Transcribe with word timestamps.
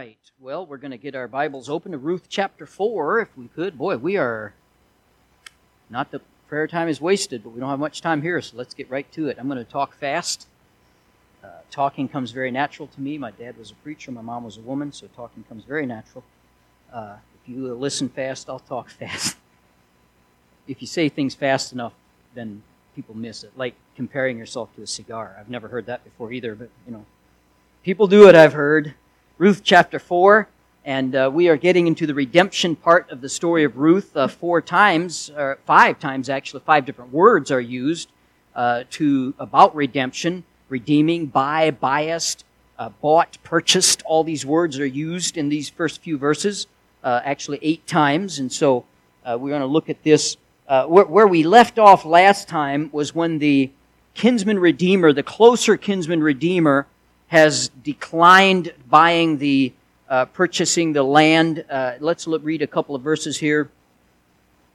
right. 0.00 0.30
Well, 0.40 0.64
we're 0.64 0.78
going 0.78 0.92
to 0.92 0.96
get 0.96 1.14
our 1.14 1.28
Bibles 1.28 1.68
open 1.68 1.92
to 1.92 1.98
Ruth 1.98 2.22
chapter 2.26 2.64
4, 2.64 3.20
if 3.20 3.36
we 3.36 3.48
could. 3.48 3.76
Boy, 3.76 3.98
we 3.98 4.16
are. 4.16 4.54
Not 5.90 6.10
that 6.12 6.22
prayer 6.48 6.66
time 6.66 6.88
is 6.88 7.02
wasted, 7.02 7.44
but 7.44 7.50
we 7.50 7.60
don't 7.60 7.68
have 7.68 7.78
much 7.78 8.00
time 8.00 8.22
here, 8.22 8.40
so 8.40 8.56
let's 8.56 8.72
get 8.72 8.90
right 8.90 9.12
to 9.12 9.28
it. 9.28 9.36
I'm 9.38 9.46
going 9.46 9.62
to 9.62 9.70
talk 9.70 9.94
fast. 9.94 10.46
Uh, 11.44 11.48
talking 11.70 12.08
comes 12.08 12.30
very 12.30 12.50
natural 12.50 12.88
to 12.88 12.98
me. 12.98 13.18
My 13.18 13.30
dad 13.30 13.58
was 13.58 13.72
a 13.72 13.74
preacher, 13.74 14.10
my 14.10 14.22
mom 14.22 14.42
was 14.42 14.56
a 14.56 14.62
woman, 14.62 14.90
so 14.90 15.06
talking 15.14 15.44
comes 15.50 15.64
very 15.64 15.84
natural. 15.84 16.24
Uh, 16.90 17.16
if 17.42 17.46
you 17.50 17.74
listen 17.74 18.08
fast, 18.08 18.48
I'll 18.48 18.58
talk 18.58 18.88
fast. 19.00 19.36
if 20.66 20.80
you 20.80 20.86
say 20.86 21.10
things 21.10 21.34
fast 21.34 21.74
enough, 21.74 21.92
then 22.34 22.62
people 22.96 23.14
miss 23.14 23.44
it. 23.44 23.52
Like 23.54 23.74
comparing 23.96 24.38
yourself 24.38 24.74
to 24.76 24.82
a 24.82 24.86
cigar. 24.86 25.36
I've 25.38 25.50
never 25.50 25.68
heard 25.68 25.84
that 25.86 26.04
before 26.04 26.32
either, 26.32 26.54
but 26.54 26.70
you 26.86 26.92
know, 26.94 27.04
people 27.82 28.06
do 28.06 28.30
it, 28.30 28.34
I've 28.34 28.54
heard. 28.54 28.94
Ruth 29.40 29.62
chapter 29.64 29.98
4, 29.98 30.46
and 30.84 31.16
uh, 31.16 31.30
we 31.32 31.48
are 31.48 31.56
getting 31.56 31.86
into 31.86 32.06
the 32.06 32.12
redemption 32.12 32.76
part 32.76 33.10
of 33.10 33.22
the 33.22 33.28
story 33.30 33.64
of 33.64 33.78
Ruth 33.78 34.14
uh, 34.14 34.28
four 34.28 34.60
times, 34.60 35.30
or 35.34 35.58
five 35.64 35.98
times 35.98 36.28
actually, 36.28 36.60
five 36.66 36.84
different 36.84 37.10
words 37.10 37.50
are 37.50 37.58
used 37.58 38.10
uh, 38.54 38.84
to 38.90 39.32
about 39.38 39.74
redemption, 39.74 40.44
redeeming, 40.68 41.24
buy, 41.24 41.70
biased, 41.70 42.44
uh, 42.78 42.90
bought, 43.00 43.38
purchased. 43.42 44.02
All 44.04 44.24
these 44.24 44.44
words 44.44 44.78
are 44.78 44.84
used 44.84 45.38
in 45.38 45.48
these 45.48 45.70
first 45.70 46.02
few 46.02 46.18
verses, 46.18 46.66
uh, 47.02 47.22
actually 47.24 47.60
eight 47.62 47.86
times, 47.86 48.38
and 48.38 48.52
so 48.52 48.84
uh, 49.24 49.38
we're 49.40 49.48
going 49.48 49.62
to 49.62 49.66
look 49.66 49.88
at 49.88 50.02
this. 50.02 50.36
Where, 50.68 51.06
where 51.06 51.26
we 51.26 51.44
left 51.44 51.78
off 51.78 52.04
last 52.04 52.46
time 52.46 52.90
was 52.92 53.14
when 53.14 53.38
the 53.38 53.70
kinsman 54.12 54.58
redeemer, 54.58 55.14
the 55.14 55.22
closer 55.22 55.78
kinsman 55.78 56.22
redeemer, 56.22 56.86
has 57.30 57.68
declined 57.84 58.74
buying 58.88 59.38
the 59.38 59.72
uh, 60.08 60.24
purchasing 60.24 60.92
the 60.92 61.02
land. 61.04 61.64
Uh, 61.70 61.94
let's 62.00 62.26
look, 62.26 62.42
read 62.44 62.60
a 62.60 62.66
couple 62.66 62.96
of 62.96 63.02
verses 63.02 63.38
here, 63.38 63.70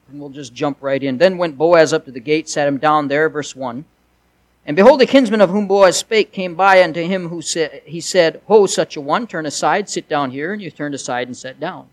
and 0.09 0.22
we'll 0.22 0.30
just 0.30 0.53
jump 0.53 0.78
right 0.80 1.03
in. 1.03 1.17
Then 1.17 1.38
went 1.38 1.58
Boaz 1.58 1.92
up 1.92 2.06
to 2.06 2.12
the 2.12 2.22
gate, 2.22 2.47
sat 2.47 2.66
him 2.66 2.78
down 2.78 3.09
there, 3.09 3.28
verse 3.28 3.58
one. 3.58 3.84
And 4.66 4.78
behold, 4.78 5.02
the 5.02 5.06
kinsman 5.06 5.42
of 5.42 5.50
whom 5.50 5.67
Boaz 5.67 5.97
spake 5.97 6.31
came 6.31 6.56
by 6.56 6.81
unto 6.81 7.03
him 7.03 7.28
who 7.28 7.42
said, 7.42 7.81
he 7.86 8.00
said, 8.00 8.42
Ho, 8.47 8.66
such 8.66 8.95
a 8.95 9.02
one, 9.02 9.28
turn 9.28 9.45
aside, 9.45 9.90
sit 9.90 10.08
down 10.08 10.31
here. 10.31 10.53
And 10.53 10.62
he 10.62 10.72
turned 10.72 10.95
aside 10.95 11.28
and 11.28 11.36
sat 11.36 11.59
down. 11.59 11.90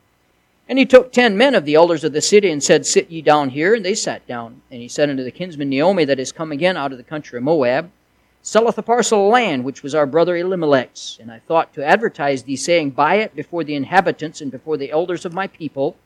And 0.68 0.78
he 0.78 0.86
took 0.86 1.12
ten 1.12 1.36
men 1.36 1.56
of 1.56 1.64
the 1.64 1.74
elders 1.74 2.04
of 2.04 2.12
the 2.12 2.22
city 2.22 2.52
and 2.52 2.62
said, 2.62 2.86
Sit 2.86 3.10
ye 3.10 3.20
down 3.20 3.50
here. 3.50 3.74
And 3.74 3.84
they 3.84 3.96
sat 3.96 4.24
down. 4.28 4.62
And 4.70 4.80
he 4.80 4.86
said 4.86 5.10
unto 5.10 5.24
the 5.24 5.32
kinsman 5.32 5.68
Naomi 5.68 6.04
that 6.04 6.20
is 6.20 6.30
come 6.30 6.52
again 6.52 6.76
out 6.76 6.92
of 6.92 6.98
the 6.98 7.04
country 7.04 7.36
of 7.38 7.42
Moab, 7.42 7.90
selleth 8.42 8.76
a 8.76 8.82
parcel 8.82 9.26
of 9.26 9.32
land 9.32 9.64
which 9.64 9.82
was 9.82 9.94
our 9.94 10.06
brother 10.06 10.36
Elimelech's. 10.36 11.18
And 11.20 11.30
I 11.30 11.38
thought 11.38 11.72
to 11.74 11.84
advertise 11.84 12.42
thee, 12.42 12.56
saying, 12.56 12.90
Buy 12.90 13.16
it 13.16 13.34
before 13.34 13.64
the 13.64 13.74
inhabitants 13.74 14.40
and 14.40 14.50
before 14.50 14.76
the 14.76 14.90
elders 14.90 15.24
of 15.24 15.32
my 15.32 15.46
people. 15.46 15.96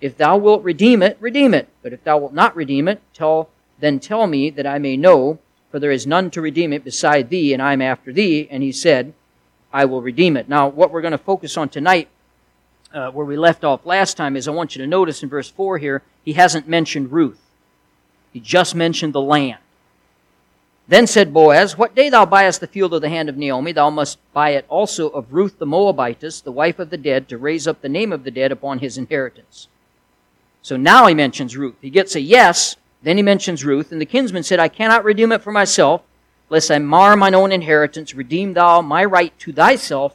If 0.00 0.16
thou 0.16 0.36
wilt 0.36 0.64
redeem 0.64 1.02
it, 1.02 1.16
redeem 1.20 1.54
it. 1.54 1.68
But 1.82 1.92
if 1.92 2.02
thou 2.02 2.18
wilt 2.18 2.34
not 2.34 2.56
redeem 2.56 2.88
it, 2.88 3.00
tell 3.14 3.50
then 3.78 3.98
tell 3.98 4.26
me 4.26 4.48
that 4.50 4.66
I 4.66 4.78
may 4.78 4.96
know, 4.96 5.38
for 5.70 5.80
there 5.80 5.90
is 5.90 6.06
none 6.06 6.30
to 6.30 6.40
redeem 6.40 6.72
it 6.72 6.84
beside 6.84 7.30
thee, 7.30 7.52
and 7.52 7.60
I 7.60 7.72
am 7.72 7.82
after 7.82 8.12
thee. 8.12 8.48
And 8.50 8.62
he 8.62 8.72
said, 8.72 9.12
I 9.72 9.84
will 9.86 10.02
redeem 10.02 10.36
it. 10.36 10.48
Now, 10.48 10.68
what 10.68 10.90
we're 10.90 11.00
going 11.00 11.12
to 11.12 11.18
focus 11.18 11.56
on 11.56 11.68
tonight, 11.68 12.08
uh, 12.92 13.10
where 13.10 13.26
we 13.26 13.36
left 13.36 13.64
off 13.64 13.84
last 13.84 14.16
time, 14.16 14.36
is 14.36 14.46
I 14.46 14.52
want 14.52 14.76
you 14.76 14.82
to 14.82 14.86
notice 14.86 15.22
in 15.22 15.28
verse 15.28 15.50
4 15.50 15.78
here, 15.78 16.02
he 16.24 16.34
hasn't 16.34 16.68
mentioned 16.68 17.10
Ruth. 17.10 17.40
He 18.32 18.38
just 18.40 18.74
mentioned 18.74 19.14
the 19.14 19.20
land. 19.20 19.58
Then 20.92 21.06
said 21.06 21.32
Boaz, 21.32 21.78
What 21.78 21.94
day 21.94 22.10
thou 22.10 22.26
buyest 22.26 22.60
the 22.60 22.66
field 22.66 22.92
of 22.92 23.00
the 23.00 23.08
hand 23.08 23.30
of 23.30 23.38
Naomi, 23.38 23.72
thou 23.72 23.88
must 23.88 24.18
buy 24.34 24.50
it 24.50 24.66
also 24.68 25.08
of 25.08 25.32
Ruth 25.32 25.58
the 25.58 25.64
Moabitess, 25.64 26.42
the 26.42 26.52
wife 26.52 26.78
of 26.78 26.90
the 26.90 26.98
dead, 26.98 27.30
to 27.30 27.38
raise 27.38 27.66
up 27.66 27.80
the 27.80 27.88
name 27.88 28.12
of 28.12 28.24
the 28.24 28.30
dead 28.30 28.52
upon 28.52 28.80
his 28.80 28.98
inheritance. 28.98 29.68
So 30.60 30.76
now 30.76 31.06
he 31.06 31.14
mentions 31.14 31.56
Ruth. 31.56 31.76
He 31.80 31.88
gets 31.88 32.14
a 32.14 32.20
yes, 32.20 32.76
then 33.02 33.16
he 33.16 33.22
mentions 33.22 33.64
Ruth, 33.64 33.90
and 33.90 34.02
the 34.02 34.04
kinsman 34.04 34.42
said, 34.42 34.60
I 34.60 34.68
cannot 34.68 35.02
redeem 35.02 35.32
it 35.32 35.40
for 35.40 35.50
myself, 35.50 36.02
lest 36.50 36.70
I 36.70 36.78
mar 36.78 37.16
mine 37.16 37.34
own 37.34 37.52
inheritance. 37.52 38.14
Redeem 38.14 38.52
thou 38.52 38.82
my 38.82 39.02
right 39.02 39.32
to 39.38 39.50
thyself, 39.50 40.14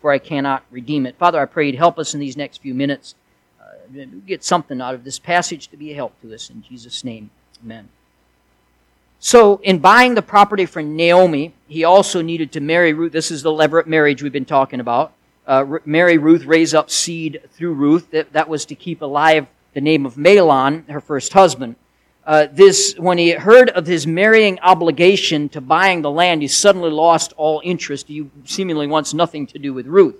for 0.00 0.12
I 0.12 0.18
cannot 0.18 0.62
redeem 0.70 1.06
it. 1.06 1.18
Father, 1.18 1.40
I 1.40 1.46
pray 1.46 1.66
you'd 1.66 1.74
help 1.74 1.98
us 1.98 2.14
in 2.14 2.20
these 2.20 2.36
next 2.36 2.58
few 2.62 2.72
minutes. 2.72 3.16
Uh, 3.60 4.04
get 4.28 4.44
something 4.44 4.80
out 4.80 4.94
of 4.94 5.02
this 5.02 5.18
passage 5.18 5.66
to 5.66 5.76
be 5.76 5.90
a 5.90 5.96
help 5.96 6.12
to 6.22 6.32
us. 6.32 6.50
In 6.50 6.62
Jesus' 6.62 7.02
name, 7.02 7.30
amen. 7.64 7.88
So, 9.26 9.58
in 9.62 9.78
buying 9.78 10.14
the 10.14 10.20
property 10.20 10.66
for 10.66 10.82
Naomi, 10.82 11.54
he 11.66 11.82
also 11.82 12.20
needed 12.20 12.52
to 12.52 12.60
marry 12.60 12.92
Ruth. 12.92 13.12
This 13.12 13.30
is 13.30 13.42
the 13.42 13.50
levirate 13.50 13.86
marriage 13.86 14.22
we've 14.22 14.30
been 14.30 14.44
talking 14.44 14.80
about. 14.80 15.14
Uh, 15.46 15.78
marry 15.86 16.18
Ruth, 16.18 16.44
raise 16.44 16.74
up 16.74 16.90
seed 16.90 17.40
through 17.52 17.72
Ruth. 17.72 18.10
That, 18.10 18.34
that 18.34 18.50
was 18.50 18.66
to 18.66 18.74
keep 18.74 19.00
alive 19.00 19.46
the 19.72 19.80
name 19.80 20.04
of 20.04 20.16
Mahlon, 20.16 20.86
her 20.90 21.00
first 21.00 21.32
husband. 21.32 21.76
Uh, 22.26 22.48
this, 22.52 22.96
when 22.98 23.16
he 23.16 23.30
heard 23.30 23.70
of 23.70 23.86
his 23.86 24.06
marrying 24.06 24.60
obligation 24.60 25.48
to 25.48 25.60
buying 25.62 26.02
the 26.02 26.10
land, 26.10 26.42
he 26.42 26.48
suddenly 26.48 26.90
lost 26.90 27.32
all 27.38 27.62
interest. 27.64 28.08
He 28.08 28.28
seemingly 28.44 28.86
wants 28.86 29.14
nothing 29.14 29.46
to 29.46 29.58
do 29.58 29.72
with 29.72 29.86
Ruth. 29.86 30.16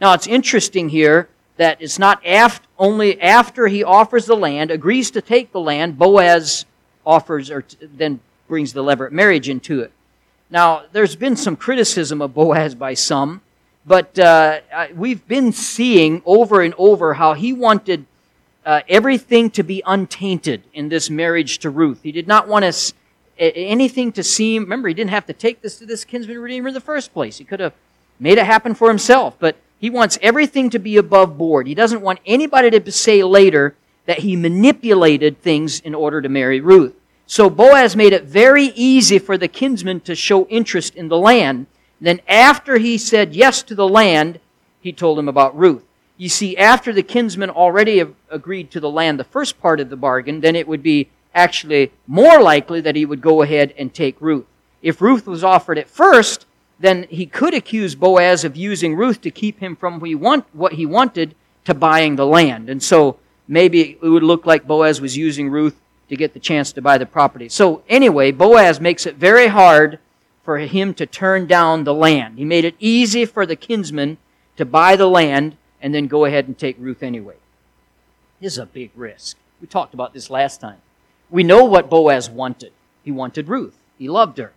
Now, 0.00 0.14
it's 0.14 0.26
interesting 0.26 0.88
here 0.88 1.28
that 1.58 1.80
it's 1.80 2.00
not 2.00 2.26
after, 2.26 2.66
only 2.76 3.20
after 3.20 3.68
he 3.68 3.84
offers 3.84 4.26
the 4.26 4.36
land, 4.36 4.72
agrees 4.72 5.12
to 5.12 5.22
take 5.22 5.52
the 5.52 5.60
land, 5.60 5.96
Boaz 5.96 6.66
offers 7.06 7.52
or 7.52 7.64
then 7.80 8.18
brings 8.48 8.72
the 8.72 8.82
levirate 8.82 9.12
marriage 9.12 9.48
into 9.48 9.80
it. 9.80 9.92
Now, 10.50 10.84
there's 10.92 11.14
been 11.14 11.36
some 11.36 11.56
criticism 11.56 12.22
of 12.22 12.34
Boaz 12.34 12.74
by 12.74 12.94
some, 12.94 13.42
but 13.86 14.18
uh, 14.18 14.60
we've 14.94 15.26
been 15.28 15.52
seeing 15.52 16.22
over 16.24 16.62
and 16.62 16.74
over 16.78 17.14
how 17.14 17.34
he 17.34 17.52
wanted 17.52 18.06
uh, 18.64 18.80
everything 18.88 19.50
to 19.50 19.62
be 19.62 19.82
untainted 19.86 20.62
in 20.72 20.88
this 20.88 21.08
marriage 21.08 21.58
to 21.58 21.70
Ruth. 21.70 22.00
He 22.02 22.12
did 22.12 22.26
not 22.26 22.48
want 22.48 22.64
us 22.64 22.92
anything 23.38 24.12
to 24.12 24.22
seem. 24.22 24.62
Remember, 24.62 24.88
he 24.88 24.94
didn't 24.94 25.10
have 25.10 25.26
to 25.26 25.32
take 25.32 25.62
this 25.62 25.78
to 25.78 25.86
this 25.86 26.04
kinsman 26.04 26.38
redeemer 26.38 26.68
in 26.68 26.74
the 26.74 26.80
first 26.80 27.12
place. 27.12 27.38
He 27.38 27.44
could 27.44 27.60
have 27.60 27.72
made 28.18 28.38
it 28.38 28.46
happen 28.46 28.74
for 28.74 28.88
himself, 28.88 29.36
but 29.38 29.56
he 29.78 29.90
wants 29.90 30.18
everything 30.20 30.70
to 30.70 30.78
be 30.78 30.96
above 30.96 31.38
board. 31.38 31.66
He 31.66 31.74
doesn't 31.74 32.02
want 32.02 32.18
anybody 32.26 32.70
to 32.70 32.92
say 32.92 33.22
later 33.22 33.74
that 34.06 34.18
he 34.18 34.34
manipulated 34.36 35.40
things 35.40 35.80
in 35.80 35.94
order 35.94 36.20
to 36.20 36.28
marry 36.28 36.60
Ruth. 36.60 36.94
So 37.30 37.50
Boaz 37.50 37.94
made 37.94 38.14
it 38.14 38.24
very 38.24 38.72
easy 38.74 39.18
for 39.18 39.36
the 39.36 39.48
kinsman 39.48 40.00
to 40.00 40.14
show 40.14 40.46
interest 40.46 40.94
in 40.94 41.08
the 41.08 41.18
land. 41.18 41.66
Then 42.00 42.22
after 42.26 42.78
he 42.78 42.96
said 42.96 43.34
yes 43.34 43.62
to 43.64 43.74
the 43.74 43.86
land, 43.86 44.40
he 44.80 44.94
told 44.94 45.18
him 45.18 45.28
about 45.28 45.56
Ruth. 45.56 45.84
You 46.16 46.30
see, 46.30 46.56
after 46.56 46.90
the 46.90 47.02
kinsman 47.02 47.50
already 47.50 48.02
agreed 48.30 48.70
to 48.70 48.80
the 48.80 48.90
land, 48.90 49.20
the 49.20 49.24
first 49.24 49.60
part 49.60 49.78
of 49.78 49.90
the 49.90 49.96
bargain, 49.96 50.40
then 50.40 50.56
it 50.56 50.66
would 50.66 50.82
be 50.82 51.10
actually 51.34 51.92
more 52.06 52.40
likely 52.40 52.80
that 52.80 52.96
he 52.96 53.04
would 53.04 53.20
go 53.20 53.42
ahead 53.42 53.74
and 53.76 53.92
take 53.92 54.16
Ruth. 54.20 54.46
If 54.80 55.02
Ruth 55.02 55.26
was 55.26 55.44
offered 55.44 55.76
at 55.76 55.90
first, 55.90 56.46
then 56.80 57.06
he 57.10 57.26
could 57.26 57.52
accuse 57.52 57.94
Boaz 57.94 58.42
of 58.42 58.56
using 58.56 58.96
Ruth 58.96 59.20
to 59.20 59.30
keep 59.30 59.60
him 59.60 59.76
from 59.76 60.00
what 60.00 60.72
he 60.72 60.86
wanted 60.86 61.34
to 61.66 61.74
buying 61.74 62.16
the 62.16 62.26
land. 62.26 62.70
And 62.70 62.82
so 62.82 63.18
maybe 63.46 63.98
it 64.02 64.08
would 64.08 64.22
look 64.22 64.46
like 64.46 64.66
Boaz 64.66 64.98
was 64.98 65.14
using 65.14 65.50
Ruth 65.50 65.78
to 66.08 66.16
get 66.16 66.34
the 66.34 66.40
chance 66.40 66.72
to 66.72 66.82
buy 66.82 66.98
the 66.98 67.06
property. 67.06 67.48
So 67.48 67.82
anyway, 67.88 68.32
Boaz 68.32 68.80
makes 68.80 69.06
it 69.06 69.16
very 69.16 69.48
hard 69.48 69.98
for 70.42 70.58
him 70.58 70.94
to 70.94 71.06
turn 71.06 71.46
down 71.46 71.84
the 71.84 71.94
land. 71.94 72.38
He 72.38 72.44
made 72.44 72.64
it 72.64 72.74
easy 72.78 73.24
for 73.24 73.44
the 73.44 73.56
kinsman 73.56 74.16
to 74.56 74.64
buy 74.64 74.96
the 74.96 75.08
land 75.08 75.56
and 75.80 75.94
then 75.94 76.06
go 76.06 76.24
ahead 76.24 76.46
and 76.46 76.56
take 76.56 76.76
Ruth 76.78 77.02
anyway. 77.02 77.36
This 78.40 78.54
is 78.54 78.58
a 78.58 78.66
big 78.66 78.90
risk. 78.94 79.36
We 79.60 79.66
talked 79.66 79.94
about 79.94 80.14
this 80.14 80.30
last 80.30 80.60
time. 80.60 80.78
We 81.30 81.42
know 81.42 81.64
what 81.64 81.90
Boaz 81.90 82.30
wanted. 82.30 82.72
He 83.04 83.10
wanted 83.10 83.48
Ruth. 83.48 83.76
He 83.98 84.08
loved 84.08 84.38
her. 84.38 84.52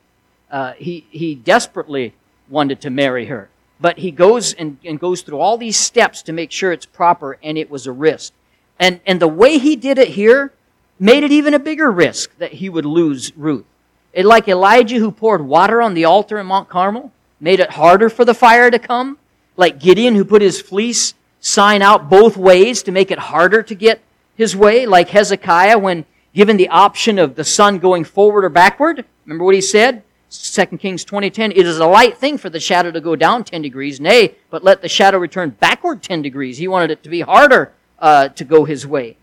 Uh, 0.49 0.73
he, 0.73 1.05
he 1.09 1.35
desperately 1.35 2.13
wanted 2.49 2.81
to 2.81 2.89
marry 2.89 3.25
her. 3.25 3.49
But 3.79 3.97
he 3.97 4.11
goes 4.11 4.53
and, 4.53 4.77
and 4.85 4.99
goes 4.99 5.23
through 5.23 5.39
all 5.39 5.57
these 5.57 5.77
steps 5.77 6.21
to 6.23 6.33
make 6.33 6.51
sure 6.51 6.71
it's 6.71 6.85
proper, 6.85 7.37
and 7.41 7.57
it 7.57 7.69
was 7.69 7.87
a 7.87 7.91
risk. 7.91 8.33
And, 8.79 8.99
and 9.05 9.19
the 9.19 9.27
way 9.27 9.57
he 9.57 9.75
did 9.75 9.97
it 9.97 10.09
here 10.09 10.53
made 11.01 11.23
it 11.23 11.31
even 11.31 11.55
a 11.55 11.59
bigger 11.59 11.91
risk 11.91 12.37
that 12.37 12.53
he 12.53 12.69
would 12.69 12.85
lose 12.85 13.35
Ruth. 13.35 13.65
It, 14.13 14.23
like 14.23 14.47
Elijah 14.47 14.99
who 14.99 15.11
poured 15.11 15.41
water 15.41 15.81
on 15.81 15.95
the 15.95 16.05
altar 16.05 16.37
in 16.37 16.45
Mount 16.45 16.69
Carmel, 16.69 17.11
made 17.39 17.59
it 17.59 17.71
harder 17.71 18.07
for 18.07 18.23
the 18.23 18.35
fire 18.35 18.69
to 18.69 18.77
come. 18.77 19.17
Like 19.57 19.79
Gideon 19.79 20.13
who 20.15 20.23
put 20.23 20.43
his 20.43 20.61
fleece 20.61 21.15
sign 21.39 21.81
out 21.81 22.07
both 22.07 22.37
ways 22.37 22.83
to 22.83 22.91
make 22.91 23.09
it 23.09 23.17
harder 23.17 23.63
to 23.63 23.73
get 23.73 23.99
his 24.35 24.55
way. 24.55 24.85
Like 24.85 25.09
Hezekiah 25.09 25.79
when 25.79 26.05
given 26.35 26.55
the 26.55 26.69
option 26.69 27.17
of 27.17 27.33
the 27.33 27.43
sun 27.43 27.79
going 27.79 28.03
forward 28.03 28.45
or 28.45 28.49
backward. 28.49 29.03
Remember 29.25 29.43
what 29.43 29.55
he 29.55 29.61
said? 29.61 30.03
2 30.29 30.77
Kings 30.77 31.03
20:10 31.03 31.51
It 31.51 31.65
is 31.65 31.79
a 31.79 31.87
light 31.87 32.19
thing 32.19 32.37
for 32.37 32.51
the 32.51 32.59
shadow 32.59 32.91
to 32.91 33.01
go 33.01 33.15
down 33.15 33.43
10 33.43 33.63
degrees, 33.63 33.99
nay, 33.99 34.35
but 34.51 34.63
let 34.63 34.83
the 34.83 34.87
shadow 34.87 35.17
return 35.17 35.49
backward 35.59 36.03
10 36.03 36.21
degrees. 36.21 36.59
He 36.59 36.67
wanted 36.67 36.91
it 36.91 37.01
to 37.03 37.09
be 37.09 37.21
harder 37.21 37.73
uh, 37.97 38.29
to 38.29 38.43
go 38.43 38.65
his 38.65 38.85
way. 38.85 39.17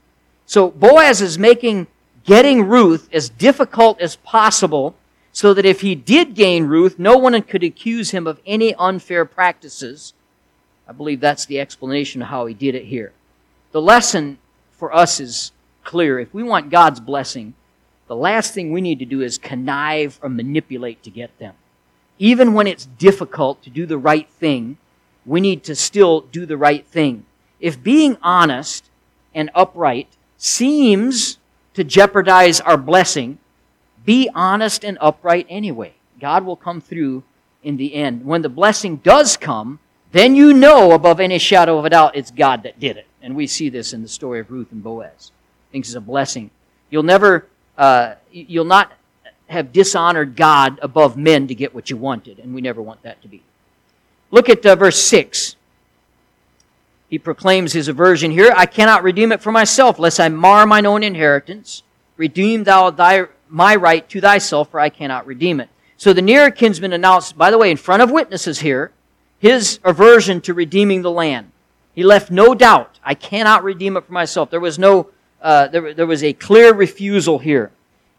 So 0.48 0.70
Boaz 0.70 1.20
is 1.20 1.38
making 1.38 1.88
getting 2.24 2.66
Ruth 2.66 3.10
as 3.12 3.28
difficult 3.28 4.00
as 4.00 4.16
possible 4.16 4.94
so 5.30 5.52
that 5.52 5.66
if 5.66 5.82
he 5.82 5.94
did 5.94 6.34
gain 6.34 6.64
Ruth, 6.64 6.98
no 6.98 7.18
one 7.18 7.40
could 7.42 7.62
accuse 7.62 8.12
him 8.12 8.26
of 8.26 8.40
any 8.46 8.74
unfair 8.76 9.26
practices. 9.26 10.14
I 10.88 10.92
believe 10.92 11.20
that's 11.20 11.44
the 11.44 11.60
explanation 11.60 12.22
of 12.22 12.28
how 12.28 12.46
he 12.46 12.54
did 12.54 12.74
it 12.74 12.86
here. 12.86 13.12
The 13.72 13.82
lesson 13.82 14.38
for 14.72 14.90
us 14.94 15.20
is 15.20 15.52
clear. 15.84 16.18
If 16.18 16.32
we 16.32 16.42
want 16.42 16.70
God's 16.70 17.00
blessing, 17.00 17.52
the 18.06 18.16
last 18.16 18.54
thing 18.54 18.72
we 18.72 18.80
need 18.80 19.00
to 19.00 19.04
do 19.04 19.20
is 19.20 19.36
connive 19.36 20.18
or 20.22 20.30
manipulate 20.30 21.02
to 21.02 21.10
get 21.10 21.38
them. 21.38 21.56
Even 22.18 22.54
when 22.54 22.66
it's 22.66 22.86
difficult 22.86 23.62
to 23.64 23.70
do 23.70 23.84
the 23.84 23.98
right 23.98 24.30
thing, 24.30 24.78
we 25.26 25.42
need 25.42 25.62
to 25.64 25.74
still 25.74 26.22
do 26.22 26.46
the 26.46 26.56
right 26.56 26.86
thing. 26.86 27.26
If 27.60 27.82
being 27.82 28.16
honest 28.22 28.88
and 29.34 29.50
upright 29.54 30.08
seems 30.38 31.38
to 31.74 31.84
jeopardize 31.84 32.60
our 32.60 32.78
blessing, 32.78 33.38
be 34.04 34.30
honest 34.34 34.84
and 34.84 34.96
upright 35.00 35.46
anyway. 35.50 35.92
God 36.18 36.44
will 36.44 36.56
come 36.56 36.80
through 36.80 37.24
in 37.62 37.76
the 37.76 37.94
end. 37.94 38.24
When 38.24 38.42
the 38.42 38.48
blessing 38.48 38.96
does 38.96 39.36
come, 39.36 39.80
then 40.12 40.34
you 40.34 40.54
know 40.54 40.92
above 40.92 41.20
any 41.20 41.38
shadow 41.38 41.78
of 41.78 41.84
a 41.84 41.90
doubt 41.90 42.16
it's 42.16 42.30
God 42.30 42.62
that 42.62 42.80
did 42.80 42.96
it. 42.96 43.06
And 43.20 43.36
we 43.36 43.46
see 43.46 43.68
this 43.68 43.92
in 43.92 44.02
the 44.02 44.08
story 44.08 44.40
of 44.40 44.50
Ruth 44.50 44.72
and 44.72 44.82
Boaz. 44.82 45.32
Thinks 45.72 45.88
it's 45.88 45.96
a 45.96 46.00
blessing. 46.00 46.50
You'll 46.88 47.02
never, 47.02 47.46
uh, 47.76 48.14
you'll 48.32 48.64
not 48.64 48.92
have 49.48 49.72
dishonored 49.72 50.36
God 50.36 50.78
above 50.82 51.16
men 51.16 51.48
to 51.48 51.54
get 51.54 51.74
what 51.74 51.90
you 51.90 51.96
wanted, 51.96 52.38
and 52.38 52.54
we 52.54 52.60
never 52.60 52.80
want 52.80 53.02
that 53.02 53.20
to 53.22 53.28
be. 53.28 53.42
Look 54.30 54.48
at 54.48 54.64
uh, 54.64 54.76
verse 54.76 55.00
6. 55.02 55.56
He 57.08 57.18
proclaims 57.18 57.72
his 57.72 57.88
aversion 57.88 58.30
here. 58.30 58.52
I 58.54 58.66
cannot 58.66 59.02
redeem 59.02 59.32
it 59.32 59.40
for 59.40 59.50
myself, 59.50 59.98
lest 59.98 60.20
I 60.20 60.28
mar 60.28 60.66
mine 60.66 60.86
own 60.86 61.02
inheritance. 61.02 61.82
Redeem 62.16 62.64
thou 62.64 62.90
thy, 62.90 63.26
my 63.48 63.74
right 63.76 64.06
to 64.10 64.20
thyself, 64.20 64.70
for 64.70 64.80
I 64.80 64.90
cannot 64.90 65.26
redeem 65.26 65.60
it. 65.60 65.70
So 65.96 66.12
the 66.12 66.22
nearer 66.22 66.50
kinsman 66.50 66.92
announced, 66.92 67.38
by 67.38 67.50
the 67.50 67.58
way, 67.58 67.70
in 67.70 67.76
front 67.76 68.02
of 68.02 68.10
witnesses 68.10 68.60
here, 68.60 68.92
his 69.38 69.80
aversion 69.84 70.40
to 70.42 70.54
redeeming 70.54 71.02
the 71.02 71.10
land. 71.10 71.50
He 71.94 72.04
left 72.04 72.30
no 72.30 72.54
doubt. 72.54 72.98
I 73.02 73.14
cannot 73.14 73.64
redeem 73.64 73.96
it 73.96 74.04
for 74.04 74.12
myself. 74.12 74.50
There 74.50 74.60
was 74.60 74.78
no, 74.78 75.10
uh, 75.40 75.68
there, 75.68 75.94
there 75.94 76.06
was 76.06 76.22
a 76.22 76.32
clear 76.32 76.74
refusal 76.74 77.38
here. 77.38 77.72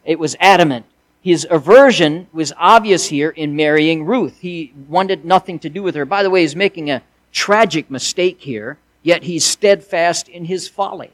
It 0.04 0.20
was 0.20 0.36
adamant. 0.40 0.86
His 1.22 1.46
aversion 1.50 2.28
was 2.34 2.54
obvious 2.58 3.08
here 3.08 3.30
in 3.30 3.56
marrying 3.56 4.06
Ruth. 4.06 4.40
He 4.40 4.74
wanted 4.88 5.26
nothing 5.26 5.60
to 5.60 5.70
do 5.70 5.84
with 5.84 5.96
her. 5.96 6.06
By 6.06 6.24
the 6.24 6.30
way, 6.30 6.42
he's 6.42 6.56
making 6.56 6.90
a 6.90 7.04
tragic 7.32 7.90
mistake 7.90 8.42
here, 8.42 8.78
yet 9.04 9.24
he's 9.24 9.46
steadfast 9.46 10.28
in 10.28 10.46
his 10.46 10.68
folly. 10.68 11.12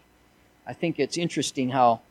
I 0.67 0.73
think 0.73 0.99
it's 0.99 1.17
interesting 1.17 1.69
how 1.69 2.01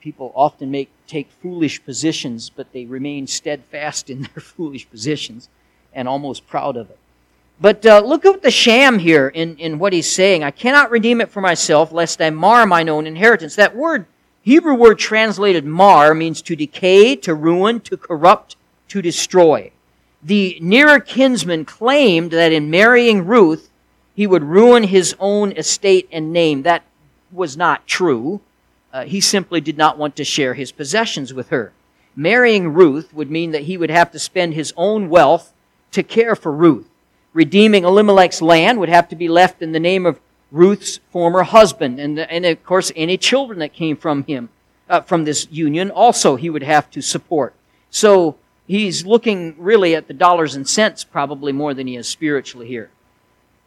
people 0.00 0.32
often 0.34 0.70
make 0.70 0.90
take 1.06 1.30
foolish 1.42 1.84
positions, 1.84 2.50
but 2.50 2.72
they 2.72 2.84
remain 2.84 3.26
steadfast 3.26 4.10
in 4.10 4.22
their 4.34 4.42
foolish 4.42 4.88
positions 4.90 5.48
and 5.92 6.08
almost 6.08 6.46
proud 6.46 6.76
of 6.76 6.90
it. 6.90 6.98
But 7.60 7.86
uh, 7.86 8.00
look 8.00 8.26
at 8.26 8.42
the 8.42 8.50
sham 8.50 8.98
here 8.98 9.28
in, 9.28 9.56
in 9.58 9.78
what 9.78 9.92
he's 9.92 10.10
saying. 10.10 10.42
I 10.42 10.50
cannot 10.50 10.90
redeem 10.90 11.20
it 11.20 11.30
for 11.30 11.40
myself, 11.40 11.92
lest 11.92 12.20
I 12.20 12.30
mar 12.30 12.66
mine 12.66 12.88
own 12.88 13.06
inheritance. 13.06 13.54
That 13.54 13.76
word, 13.76 14.06
Hebrew 14.42 14.74
word 14.74 14.98
translated 14.98 15.64
mar, 15.64 16.14
means 16.14 16.42
to 16.42 16.56
decay, 16.56 17.14
to 17.16 17.34
ruin, 17.34 17.80
to 17.80 17.96
corrupt, 17.96 18.56
to 18.88 19.00
destroy. 19.00 19.70
The 20.24 20.58
nearer 20.60 21.00
kinsman 21.00 21.64
claimed 21.64 22.30
that 22.30 22.52
in 22.52 22.70
marrying 22.70 23.26
Ruth, 23.26 23.70
he 24.14 24.26
would 24.26 24.42
ruin 24.42 24.84
his 24.84 25.14
own 25.20 25.52
estate 25.52 26.08
and 26.10 26.32
name. 26.32 26.62
That 26.62 26.82
was 27.30 27.56
not 27.56 27.86
true. 27.86 28.40
Uh, 28.92 29.04
he 29.04 29.20
simply 29.20 29.60
did 29.60 29.76
not 29.76 29.98
want 29.98 30.16
to 30.16 30.24
share 30.24 30.54
his 30.54 30.72
possessions 30.72 31.34
with 31.34 31.50
her. 31.50 31.72
Marrying 32.16 32.72
Ruth 32.72 33.12
would 33.12 33.30
mean 33.30 33.50
that 33.50 33.62
he 33.62 33.76
would 33.76 33.90
have 33.90 34.10
to 34.12 34.18
spend 34.18 34.54
his 34.54 34.72
own 34.76 35.08
wealth 35.08 35.52
to 35.92 36.02
care 36.02 36.34
for 36.34 36.52
Ruth 36.52 36.88
redeeming 37.34 37.84
Elimelech's 37.84 38.40
land 38.40 38.80
would 38.80 38.88
have 38.88 39.08
to 39.08 39.16
be 39.16 39.28
left 39.28 39.60
in 39.60 39.72
the 39.72 39.80
name 39.80 40.06
of 40.06 40.20
Ruth's 40.50 41.00
former 41.10 41.42
husband. 41.42 42.00
And, 42.00 42.18
and 42.18 42.46
of 42.46 42.64
course, 42.64 42.90
any 42.96 43.18
children 43.18 43.58
that 43.58 43.74
came 43.74 43.96
from 43.96 44.22
him, 44.24 44.48
uh, 44.88 45.02
from 45.02 45.24
this 45.24 45.48
union, 45.50 45.90
also 45.90 46.36
he 46.36 46.48
would 46.48 46.62
have 46.62 46.90
to 46.92 47.02
support. 47.02 47.52
So 47.90 48.36
he's 48.66 49.04
looking 49.04 49.54
really 49.58 49.94
at 49.94 50.08
the 50.08 50.14
dollars 50.14 50.54
and 50.54 50.68
cents 50.68 51.04
probably 51.04 51.52
more 51.52 51.74
than 51.74 51.86
he 51.86 51.96
is 51.96 52.08
spiritually 52.08 52.66
here. 52.66 52.90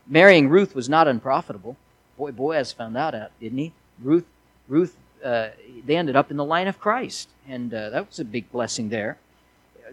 Marrying 0.07 0.49
Ruth 0.49 0.73
was 0.75 0.87
not 0.87 1.07
unprofitable. 1.07 1.77
Boy, 2.17 2.31
Boaz 2.31 2.71
found 2.71 2.97
out, 2.97 3.13
didn't 3.39 3.57
he? 3.57 3.73
Ruth, 4.01 4.25
Ruth, 4.67 4.95
uh, 5.23 5.49
they 5.85 5.97
ended 5.97 6.15
up 6.15 6.31
in 6.31 6.37
the 6.37 6.45
line 6.45 6.67
of 6.67 6.79
Christ, 6.79 7.29
and 7.47 7.73
uh, 7.73 7.89
that 7.89 8.07
was 8.07 8.19
a 8.19 8.25
big 8.25 8.51
blessing 8.51 8.89
there. 8.89 9.17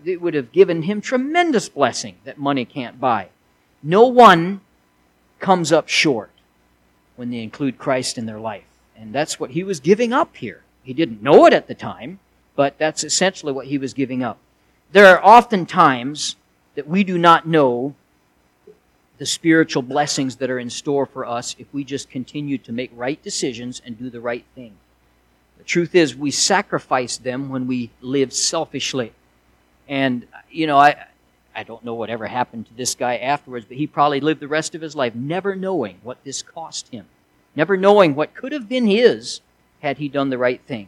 It 0.04 0.20
would 0.20 0.34
have 0.34 0.52
given 0.52 0.82
him 0.82 1.00
tremendous 1.00 1.68
blessing 1.68 2.16
that 2.24 2.38
money 2.38 2.64
can't 2.64 3.00
buy. 3.00 3.28
No 3.82 4.06
one 4.06 4.60
comes 5.38 5.72
up 5.72 5.88
short 5.88 6.30
when 7.16 7.30
they 7.30 7.42
include 7.42 7.78
Christ 7.78 8.18
in 8.18 8.26
their 8.26 8.40
life. 8.40 8.64
And 8.96 9.12
that's 9.12 9.38
what 9.38 9.50
he 9.50 9.62
was 9.62 9.80
giving 9.80 10.12
up 10.12 10.36
here. 10.36 10.62
He 10.82 10.92
didn't 10.92 11.22
know 11.22 11.46
it 11.46 11.52
at 11.52 11.66
the 11.66 11.74
time, 11.74 12.18
but 12.56 12.78
that's 12.78 13.04
essentially 13.04 13.52
what 13.52 13.66
he 13.66 13.78
was 13.78 13.94
giving 13.94 14.22
up. 14.22 14.38
There 14.94 15.08
are 15.08 15.24
often 15.24 15.66
times 15.66 16.36
that 16.76 16.86
we 16.86 17.02
do 17.02 17.18
not 17.18 17.48
know 17.48 17.96
the 19.18 19.26
spiritual 19.26 19.82
blessings 19.82 20.36
that 20.36 20.50
are 20.50 20.58
in 20.60 20.70
store 20.70 21.04
for 21.04 21.26
us 21.26 21.56
if 21.58 21.66
we 21.72 21.82
just 21.82 22.08
continue 22.08 22.58
to 22.58 22.70
make 22.70 22.92
right 22.94 23.20
decisions 23.20 23.82
and 23.84 23.98
do 23.98 24.08
the 24.08 24.20
right 24.20 24.44
thing. 24.54 24.76
The 25.58 25.64
truth 25.64 25.96
is, 25.96 26.14
we 26.14 26.30
sacrifice 26.30 27.16
them 27.16 27.48
when 27.48 27.66
we 27.66 27.90
live 28.02 28.32
selfishly. 28.32 29.12
And, 29.88 30.28
you 30.48 30.68
know, 30.68 30.78
I, 30.78 31.06
I 31.56 31.64
don't 31.64 31.84
know 31.84 31.94
whatever 31.94 32.28
happened 32.28 32.66
to 32.66 32.74
this 32.74 32.94
guy 32.94 33.16
afterwards, 33.16 33.66
but 33.66 33.76
he 33.76 33.88
probably 33.88 34.20
lived 34.20 34.38
the 34.38 34.46
rest 34.46 34.76
of 34.76 34.80
his 34.80 34.94
life 34.94 35.16
never 35.16 35.56
knowing 35.56 35.98
what 36.04 36.22
this 36.22 36.40
cost 36.40 36.86
him, 36.90 37.06
never 37.56 37.76
knowing 37.76 38.14
what 38.14 38.32
could 38.32 38.52
have 38.52 38.68
been 38.68 38.86
his 38.86 39.40
had 39.80 39.98
he 39.98 40.08
done 40.08 40.30
the 40.30 40.38
right 40.38 40.62
thing. 40.62 40.86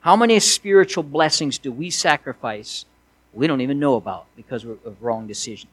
How 0.00 0.16
many 0.16 0.40
spiritual 0.40 1.04
blessings 1.04 1.56
do 1.56 1.70
we 1.70 1.88
sacrifice 1.88 2.84
we 3.34 3.46
don't 3.46 3.60
even 3.60 3.78
know 3.78 3.96
about 3.96 4.26
because 4.36 4.64
of 4.64 4.96
wrong 5.00 5.26
decisions? 5.26 5.72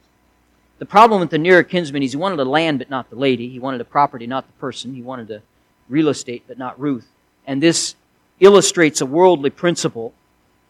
The 0.80 0.86
problem 0.86 1.22
with 1.22 1.30
the 1.30 1.38
nearer 1.38 1.63
kinsman 1.63 2.02
is 2.02 2.12
he 2.12 2.18
wanted 2.18 2.38
the 2.38 2.46
land 2.46 2.80
but 2.80 2.90
not 2.90 3.10
the 3.10 3.16
lady. 3.16 3.50
He 3.50 3.60
wanted 3.60 3.78
the 3.78 3.86
property, 3.86 4.25
not 4.25 4.48
the 4.48 4.54
person. 4.54 4.96
He 4.96 5.02
wanted 5.02 5.28
the 5.28 5.42
real 5.90 6.10
estate 6.10 6.44
but 6.48 6.58
not 6.58 6.80
Ruth. 6.80 7.08
And 7.46 7.62
this 7.62 7.96
illustrates 8.40 9.02
a 9.02 9.06
worldly 9.06 9.52
principle 9.52 10.13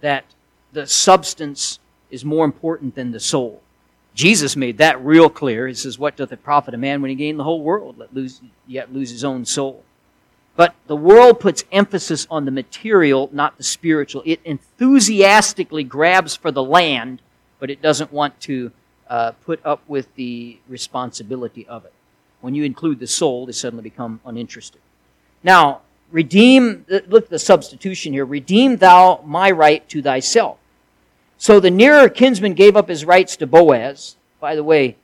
that 0.02 0.26
the 0.74 0.86
substance 0.86 1.80
is 2.10 2.26
more 2.26 2.44
important 2.44 2.96
than 2.96 3.12
the 3.12 3.20
soul. 3.20 3.62
Jesus 4.14 4.58
made 4.58 4.78
that 4.80 5.02
real 5.04 5.30
clear. 5.30 5.68
He 5.68 5.74
says, 5.74 5.98
What 5.98 6.18
doth 6.18 6.34
it 6.34 6.44
profit 6.44 6.74
a 6.74 6.78
man 6.78 7.02
when 7.02 7.10
he 7.10 7.16
gain 7.16 7.38
the 7.38 7.46
whole 7.46 7.62
world, 7.62 7.98
let 7.98 8.14
lose, 8.14 8.42
yet 8.68 8.94
lose 8.94 9.10
his 9.10 9.24
own 9.24 9.46
soul? 9.46 9.84
But 10.56 10.76
the 10.88 10.96
world 10.96 11.40
puts 11.40 11.64
emphasis 11.72 12.28
on 12.30 12.46
the 12.46 12.52
material, 12.52 13.30
not 13.32 13.58
the 13.58 13.64
spiritual. 13.64 14.22
It 14.26 14.42
enthusiastically 14.44 15.84
grabs 15.84 16.36
for 16.36 16.52
the 16.52 16.64
land, 16.64 17.22
but 17.60 17.70
it 17.70 17.82
doesn't 17.82 18.12
want 18.12 18.40
to 18.42 18.72
uh, 19.08 19.32
put 19.46 19.60
up 19.66 19.82
with 19.88 20.14
the 20.16 20.58
responsibility 20.68 21.66
of 21.68 21.86
it. 21.86 21.94
When 22.42 22.56
you 22.56 22.64
include 22.64 23.00
the 23.00 23.08
soul, 23.08 23.46
they 23.46 23.52
suddenly 23.52 23.84
become 23.84 24.20
uninterested. 24.26 24.82
Now, 25.44 25.82
redeem, 26.12 26.86
look 26.88 27.26
at 27.26 27.30
the 27.30 27.40
substitution 27.40 28.14
here. 28.14 28.26
Redeem 28.26 28.78
thou 28.78 29.22
my 29.26 29.52
right 29.52 29.88
to 29.90 30.02
thyself. 30.02 30.58
So 31.38 31.60
the 31.60 31.72
nearer 31.72 32.10
kinsman 32.10 32.54
gave 32.54 32.76
up 32.76 32.88
his 32.90 33.06
rights 33.06 33.36
to 33.38 33.48
Boaz. 33.48 34.16
By 34.40 34.56
the 34.56 34.64
way, 34.64 34.98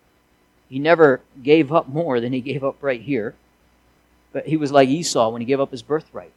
he 0.70 0.80
never 0.80 1.22
gave 1.42 1.72
up 1.72 1.88
more 1.88 2.20
than 2.20 2.34
he 2.34 2.42
gave 2.42 2.64
up 2.64 2.78
right 2.82 3.02
here. 3.02 3.36
But 4.38 4.46
he 4.46 4.56
was 4.56 4.72
like 4.72 4.88
Esau 4.88 5.30
when 5.30 5.42
he 5.42 5.48
gave 5.48 5.60
up 5.60 5.72
his 5.72 5.82
birthright, 5.82 6.32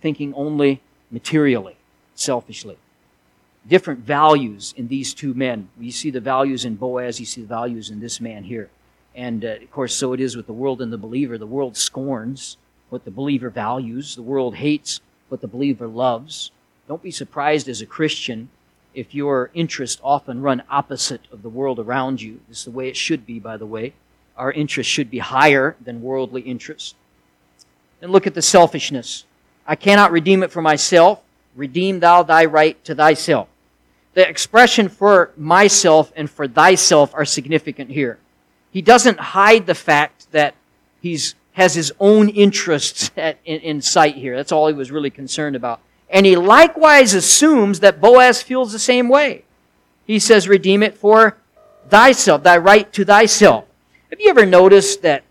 thinking 0.00 0.32
only 0.32 0.80
materially, 1.10 1.76
selfishly. 2.14 2.78
Different 3.68 4.00
values 4.00 4.72
in 4.78 4.88
these 4.88 5.12
two 5.12 5.34
men. 5.34 5.68
You 5.78 5.92
see 5.92 6.08
the 6.08 6.22
values 6.22 6.64
in 6.64 6.76
Boaz, 6.76 7.20
you 7.20 7.26
see 7.26 7.42
the 7.42 7.46
values 7.46 7.90
in 7.90 8.00
this 8.00 8.18
man 8.18 8.44
here. 8.44 8.70
And 9.14 9.44
uh, 9.44 9.56
of 9.60 9.70
course, 9.70 9.94
so 9.94 10.14
it 10.14 10.20
is 10.20 10.38
with 10.38 10.46
the 10.46 10.54
world 10.54 10.80
and 10.80 10.90
the 10.90 10.96
believer. 10.96 11.36
The 11.36 11.46
world 11.46 11.76
scorns 11.76 12.56
what 12.88 13.04
the 13.04 13.10
believer 13.10 13.50
values, 13.50 14.16
the 14.16 14.22
world 14.22 14.54
hates 14.54 15.02
what 15.28 15.42
the 15.42 15.48
believer 15.48 15.86
loves. 15.86 16.50
Don't 16.88 17.02
be 17.02 17.10
surprised 17.10 17.68
as 17.68 17.82
a 17.82 17.86
Christian 17.86 18.48
if 18.94 19.14
your 19.14 19.50
interests 19.52 20.00
often 20.02 20.40
run 20.40 20.62
opposite 20.70 21.26
of 21.30 21.42
the 21.42 21.50
world 21.50 21.78
around 21.78 22.22
you. 22.22 22.40
This 22.48 22.60
is 22.60 22.64
the 22.64 22.70
way 22.70 22.88
it 22.88 22.96
should 22.96 23.26
be, 23.26 23.38
by 23.38 23.58
the 23.58 23.66
way. 23.66 23.92
Our 24.34 24.50
interests 24.50 24.90
should 24.90 25.10
be 25.10 25.18
higher 25.18 25.76
than 25.84 26.00
worldly 26.00 26.40
interests. 26.40 26.94
And 28.00 28.12
look 28.12 28.26
at 28.26 28.34
the 28.34 28.42
selfishness. 28.42 29.24
I 29.66 29.74
cannot 29.74 30.12
redeem 30.12 30.42
it 30.42 30.50
for 30.50 30.62
myself. 30.62 31.20
Redeem 31.56 32.00
thou 32.00 32.22
thy 32.22 32.44
right 32.44 32.82
to 32.84 32.94
thyself. 32.94 33.48
The 34.14 34.28
expression 34.28 34.88
for 34.88 35.32
myself 35.36 36.12
and 36.16 36.30
for 36.30 36.48
thyself 36.48 37.14
are 37.14 37.24
significant 37.24 37.90
here. 37.90 38.18
He 38.70 38.82
doesn't 38.82 39.18
hide 39.18 39.66
the 39.66 39.74
fact 39.74 40.30
that 40.32 40.54
he's 41.00 41.34
has 41.58 41.74
his 41.74 41.92
own 41.98 42.28
interests 42.28 43.10
at, 43.16 43.38
in, 43.44 43.60
in 43.60 43.82
sight 43.82 44.14
here. 44.14 44.36
That's 44.36 44.52
all 44.52 44.68
he 44.68 44.74
was 44.74 44.92
really 44.92 45.10
concerned 45.10 45.56
about. 45.56 45.80
And 46.08 46.24
he 46.24 46.36
likewise 46.36 47.14
assumes 47.14 47.80
that 47.80 48.00
Boaz 48.00 48.40
feels 48.40 48.72
the 48.72 48.78
same 48.78 49.08
way. 49.08 49.44
He 50.06 50.18
says, 50.18 50.48
redeem 50.48 50.82
it 50.82 50.96
for 50.96 51.36
thyself, 51.88 52.42
thy 52.44 52.56
right 52.56 52.90
to 52.94 53.04
thyself. 53.04 53.64
Have 54.08 54.20
you 54.20 54.30
ever 54.30 54.46
noticed 54.46 55.02
that 55.02 55.24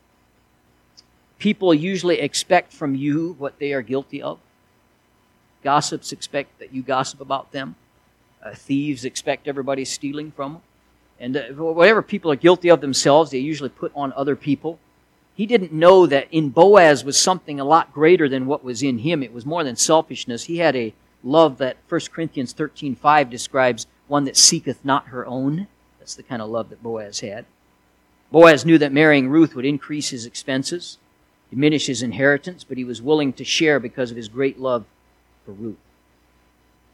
People 1.40 1.74
usually 1.74 2.20
expect 2.20 2.74
from 2.74 2.96
you 2.96 3.36
what 3.38 3.60
they 3.60 3.74
are 3.74 3.82
guilty 3.82 4.22
of. 4.22 4.40
Gossips 5.64 6.12
expect 6.12 6.60
that 6.60 6.74
you 6.74 6.82
gossip 6.82 7.22
about 7.22 7.52
them. 7.52 7.76
Uh, 8.44 8.54
thieves 8.54 9.06
expect 9.06 9.48
everybody 9.48 9.86
stealing 9.86 10.32
from 10.32 10.54
them. 10.54 10.62
And 11.20 11.38
uh, 11.38 11.44
whatever 11.54 12.02
people 12.02 12.32
are 12.32 12.36
guilty 12.36 12.70
of 12.70 12.82
themselves, 12.82 13.32
they 13.32 13.40
usually 13.40 13.70
put 13.70 13.92
on 13.96 14.14
other 14.14 14.36
people. 14.36 14.80
He 15.36 15.46
didn't 15.46 15.72
know 15.72 16.08
that 16.08 16.28
in 16.32 16.50
Boaz 16.50 17.04
was 17.04 17.20
something 17.20 17.60
a 17.60 17.66
lot 17.66 17.94
greater 17.94 18.28
than 18.28 18.48
what 18.48 18.64
was 18.64 18.82
in 18.82 19.00
him. 19.00 19.22
It 19.22 19.34
was 19.34 19.46
more 19.46 19.64
than 19.64 19.76
selfishness. 19.76 20.46
He 20.46 20.58
had 20.58 20.76
a 20.76 20.94
love 21.24 21.58
that 21.58 21.78
1 21.90 22.12
Corinthians 22.12 22.54
13:5 22.54 23.30
describes, 23.30 23.86
one 24.08 24.24
that 24.26 24.38
seeketh 24.38 24.84
not 24.84 25.08
her 25.08 25.26
own. 25.26 25.68
That's 26.00 26.16
the 26.16 26.24
kind 26.24 26.42
of 26.42 26.50
love 26.50 26.70
that 26.70 26.82
Boaz 26.82 27.20
had. 27.20 27.46
Boaz 28.32 28.66
knew 28.66 28.78
that 28.78 28.92
marrying 28.92 29.30
Ruth 29.30 29.56
would 29.56 29.66
increase 29.66 30.10
his 30.10 30.26
expenses, 30.26 30.98
diminish 31.50 31.88
his 31.88 32.02
inheritance, 32.02 32.64
but 32.64 32.78
he 32.78 32.84
was 32.84 33.02
willing 33.02 33.34
to 33.34 33.44
share 33.44 33.80
because 33.80 34.12
of 34.12 34.18
his 34.18 34.28
great 34.28 34.60
love 34.60 34.86
for 35.46 35.52
Ruth. 35.52 35.78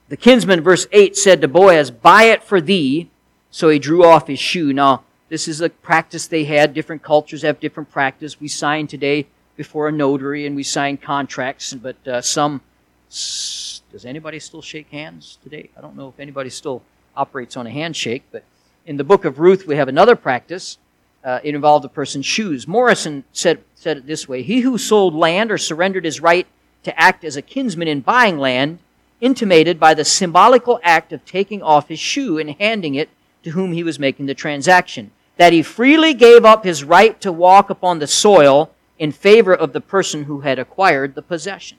The 0.09 0.17
kinsman, 0.17 0.61
verse 0.61 0.85
8, 0.91 1.15
said 1.15 1.41
to 1.41 1.47
Boaz, 1.47 1.89
Buy 1.89 2.23
it 2.23 2.43
for 2.43 2.61
thee. 2.61 3.09
So 3.49 3.69
he 3.69 3.79
drew 3.79 4.03
off 4.03 4.27
his 4.27 4.39
shoe. 4.39 4.73
Now, 4.73 5.03
this 5.29 5.47
is 5.47 5.61
a 5.61 5.69
practice 5.69 6.27
they 6.27 6.43
had. 6.43 6.73
Different 6.73 7.03
cultures 7.03 7.43
have 7.43 7.59
different 7.59 7.91
practice. 7.91 8.39
We 8.39 8.47
sign 8.47 8.87
today 8.87 9.27
before 9.55 9.87
a 9.87 9.91
notary 9.91 10.45
and 10.45 10.55
we 10.55 10.63
sign 10.63 10.97
contracts, 10.97 11.73
but 11.73 12.07
uh, 12.07 12.21
some. 12.21 12.61
Does 13.09 14.05
anybody 14.05 14.39
still 14.39 14.61
shake 14.61 14.89
hands 14.89 15.37
today? 15.43 15.69
I 15.77 15.81
don't 15.81 15.95
know 15.95 16.09
if 16.09 16.19
anybody 16.19 16.49
still 16.49 16.81
operates 17.15 17.55
on 17.55 17.67
a 17.67 17.69
handshake, 17.69 18.23
but 18.31 18.43
in 18.85 18.97
the 18.97 19.03
book 19.03 19.23
of 19.23 19.39
Ruth, 19.39 19.67
we 19.67 19.75
have 19.75 19.87
another 19.87 20.15
practice. 20.15 20.77
Uh, 21.23 21.39
it 21.43 21.55
involved 21.55 21.85
a 21.85 21.89
person's 21.89 22.25
shoes. 22.25 22.67
Morrison 22.67 23.23
said, 23.31 23.63
said 23.75 23.97
it 23.97 24.07
this 24.07 24.27
way 24.27 24.41
He 24.41 24.61
who 24.61 24.77
sold 24.77 25.15
land 25.15 25.51
or 25.51 25.57
surrendered 25.57 26.05
his 26.05 26.21
right 26.21 26.47
to 26.83 26.99
act 26.99 27.23
as 27.23 27.37
a 27.37 27.41
kinsman 27.41 27.87
in 27.87 28.01
buying 28.01 28.37
land, 28.37 28.79
intimated 29.21 29.79
by 29.79 29.93
the 29.93 30.03
symbolical 30.03 30.79
act 30.83 31.13
of 31.13 31.23
taking 31.23 31.61
off 31.61 31.87
his 31.87 31.99
shoe 31.99 32.37
and 32.37 32.51
handing 32.51 32.95
it 32.95 33.09
to 33.43 33.51
whom 33.51 33.71
he 33.71 33.83
was 33.83 33.99
making 33.99 34.25
the 34.25 34.33
transaction 34.33 35.11
that 35.37 35.53
he 35.53 35.63
freely 35.63 36.13
gave 36.13 36.45
up 36.45 36.63
his 36.63 36.83
right 36.83 37.19
to 37.21 37.31
walk 37.31 37.69
upon 37.69 37.99
the 37.99 38.07
soil 38.07 38.71
in 38.99 39.11
favor 39.11 39.53
of 39.53 39.73
the 39.73 39.81
person 39.81 40.25
who 40.25 40.41
had 40.41 40.59
acquired 40.59 41.15
the 41.15 41.21
possession. 41.21 41.77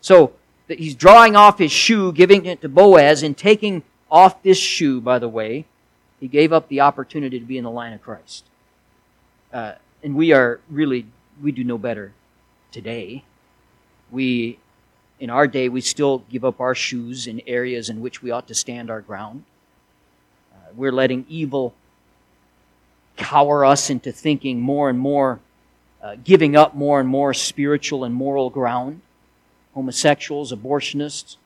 So 0.00 0.32
that 0.68 0.78
he's 0.78 0.94
drawing 0.94 1.36
off 1.36 1.58
his 1.58 1.72
shoe, 1.72 2.12
giving 2.12 2.46
it 2.46 2.60
to 2.62 2.68
Boaz, 2.68 3.22
and 3.22 3.36
taking 3.36 3.82
off 4.10 4.42
this 4.42 4.58
shoe, 4.58 5.00
by 5.00 5.18
the 5.18 5.28
way, 5.28 5.66
he 6.24 6.28
gave 6.28 6.54
up 6.54 6.68
the 6.68 6.80
opportunity 6.80 7.38
to 7.38 7.44
be 7.44 7.58
in 7.58 7.64
the 7.64 7.70
line 7.70 7.92
of 7.92 8.00
Christ. 8.00 8.46
Uh, 9.52 9.72
and 10.02 10.16
we 10.16 10.32
are 10.32 10.58
really, 10.70 11.04
we 11.42 11.52
do 11.52 11.62
no 11.62 11.76
better 11.76 12.14
today. 12.72 13.24
We, 14.10 14.58
in 15.20 15.28
our 15.28 15.46
day, 15.46 15.68
we 15.68 15.82
still 15.82 16.24
give 16.30 16.42
up 16.42 16.62
our 16.62 16.74
shoes 16.74 17.26
in 17.26 17.42
areas 17.46 17.90
in 17.90 18.00
which 18.00 18.22
we 18.22 18.30
ought 18.30 18.48
to 18.48 18.54
stand 18.54 18.90
our 18.90 19.02
ground. 19.02 19.44
Uh, 20.50 20.70
we're 20.74 20.92
letting 20.92 21.26
evil 21.28 21.74
cower 23.18 23.62
us 23.62 23.90
into 23.90 24.10
thinking 24.10 24.58
more 24.58 24.88
and 24.88 24.98
more, 24.98 25.40
uh, 26.02 26.16
giving 26.24 26.56
up 26.56 26.74
more 26.74 27.00
and 27.00 27.08
more 27.10 27.34
spiritual 27.34 28.02
and 28.02 28.14
moral 28.14 28.48
ground. 28.48 29.02
Homosexuals, 29.74 30.54
abortionists, 30.54 31.36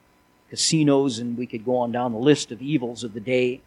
casinos, 0.50 1.18
and 1.18 1.37
we 1.37 1.47
could 1.47 1.64
go 1.64 1.78
on 1.78 1.90
down 1.90 2.12
the 2.12 2.18
list 2.18 2.52
of 2.52 2.62
evils 2.62 3.02
of 3.02 3.12
the 3.12 3.18
day, 3.18 3.61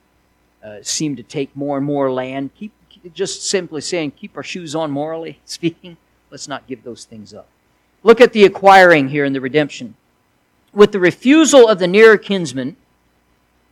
uh, 0.63 0.77
seem 0.81 1.15
to 1.15 1.23
take 1.23 1.55
more 1.55 1.77
and 1.77 1.85
more 1.85 2.11
land. 2.11 2.51
Keep, 2.55 2.71
just 3.13 3.43
simply 3.45 3.81
saying, 3.81 4.11
keep 4.11 4.37
our 4.37 4.43
shoes 4.43 4.75
on 4.75 4.91
morally 4.91 5.39
speaking. 5.45 5.97
Let's 6.29 6.47
not 6.47 6.67
give 6.67 6.83
those 6.83 7.05
things 7.05 7.33
up. 7.33 7.47
Look 8.03 8.21
at 8.21 8.33
the 8.33 8.45
acquiring 8.45 9.09
here 9.09 9.25
in 9.25 9.33
the 9.33 9.41
redemption. 9.41 9.95
With 10.73 10.91
the 10.91 10.99
refusal 10.99 11.67
of 11.67 11.79
the 11.79 11.87
nearer 11.87 12.17
kinsman, 12.17 12.77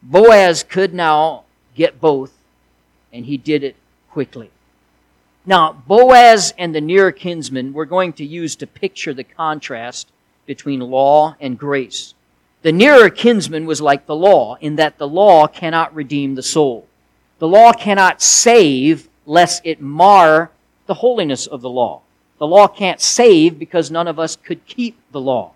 Boaz 0.04 0.64
could 0.64 0.94
now 0.94 1.44
get 1.76 2.02
both, 2.02 2.34
and 3.12 3.26
he 3.26 3.38
did 3.38 3.64
it 3.64 3.76
quickly. 4.12 4.52
Now, 5.46 5.72
Boaz 5.72 6.54
and 6.58 6.76
the 6.76 6.82
nearer 6.82 7.12
kinsman 7.12 7.74
we're 7.74 7.86
going 7.86 8.14
to 8.14 8.26
use 8.26 8.56
to 8.58 8.68
picture 8.68 9.14
the 9.14 9.24
contrast 9.24 10.10
between 10.46 10.80
law 10.80 11.36
and 11.40 11.58
grace. 11.58 12.14
The 12.62 12.72
nearer 12.72 13.10
kinsman 13.10 13.66
was 13.66 13.82
like 13.82 14.06
the 14.06 14.16
law 14.16 14.58
in 14.60 14.76
that 14.76 14.98
the 14.98 15.08
law 15.08 15.48
cannot 15.48 15.96
redeem 15.96 16.36
the 16.36 16.44
soul. 16.44 16.88
The 17.40 17.48
law 17.48 17.72
cannot 17.72 18.22
save 18.22 19.08
lest 19.26 19.62
it 19.66 19.80
mar 19.80 20.52
the 20.86 20.96
holiness 20.96 21.48
of 21.48 21.62
the 21.62 21.70
law. 21.70 22.02
The 22.38 22.48
law 22.48 22.68
can't 22.68 23.00
save 23.00 23.58
because 23.58 23.90
none 23.92 24.08
of 24.08 24.20
us 24.20 24.36
could 24.36 24.66
keep 24.66 24.98
the 25.12 25.22
law. 25.22 25.54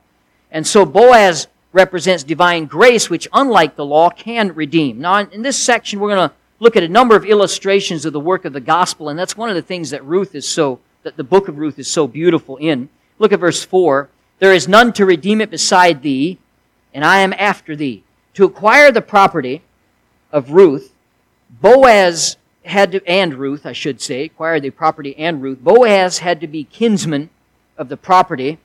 And 0.52 0.66
so 0.66 0.86
Boaz 0.86 1.48
represents 1.74 2.24
divine 2.24 2.66
grace, 2.66 3.10
which 3.10 3.28
unlike 3.34 3.76
the 3.76 3.86
law 3.86 4.10
can 4.10 4.54
redeem. 4.54 5.00
Now, 5.00 5.18
in 5.18 5.42
this 5.42 5.62
section, 5.62 6.00
we're 6.00 6.16
going 6.16 6.30
to 6.30 6.36
look 6.60 6.78
at 6.78 6.84
a 6.84 6.88
number 6.88 7.16
of 7.16 7.26
illustrations 7.26 8.06
of 8.06 8.14
the 8.14 8.20
work 8.20 8.46
of 8.46 8.54
the 8.54 8.62
gospel, 8.62 9.10
and 9.10 9.18
that's 9.18 9.36
one 9.36 9.50
of 9.50 9.56
the 9.56 9.62
things 9.62 9.90
that 9.90 10.06
Ruth 10.06 10.36
is 10.36 10.48
so, 10.48 10.80
that 11.02 11.18
the 11.18 11.24
book 11.24 11.48
of 11.48 11.58
Ruth 11.58 11.80
is 11.80 11.88
so 11.88 12.08
beautiful 12.08 12.58
in. 12.58 12.90
Look 13.18 13.34
at 13.34 13.40
verse 13.40 13.66
4. 13.66 14.10
There 14.40 14.54
is 14.54 14.68
none 14.68 14.94
to 14.94 15.06
redeem 15.06 15.42
it 15.42 15.50
beside 15.50 16.04
thee, 16.04 16.38
and 16.94 17.04
I 17.04 17.20
am 17.20 17.34
after 17.34 17.76
thee. 17.76 18.04
To 18.36 18.46
acquire 18.46 18.92
the 18.92 19.02
property 19.02 19.62
of 20.32 20.52
Ruth, 20.52 20.94
Boaz 21.50 22.38
had 22.66 22.92
to, 22.94 23.08
and 23.08 23.36
Ruth, 23.36 23.66
I 23.66 23.74
should 23.74 24.02
say, 24.02 24.26
acquire 24.26 24.60
the 24.60 24.70
property 24.70 25.16
and 25.18 25.42
Ruth. 25.42 25.60
Boaz 25.60 26.20
had 26.20 26.42
to 26.42 26.48
be 26.48 26.64
kinsman 26.64 27.30
of 27.78 27.90
the 27.90 27.98
property, 27.98 28.60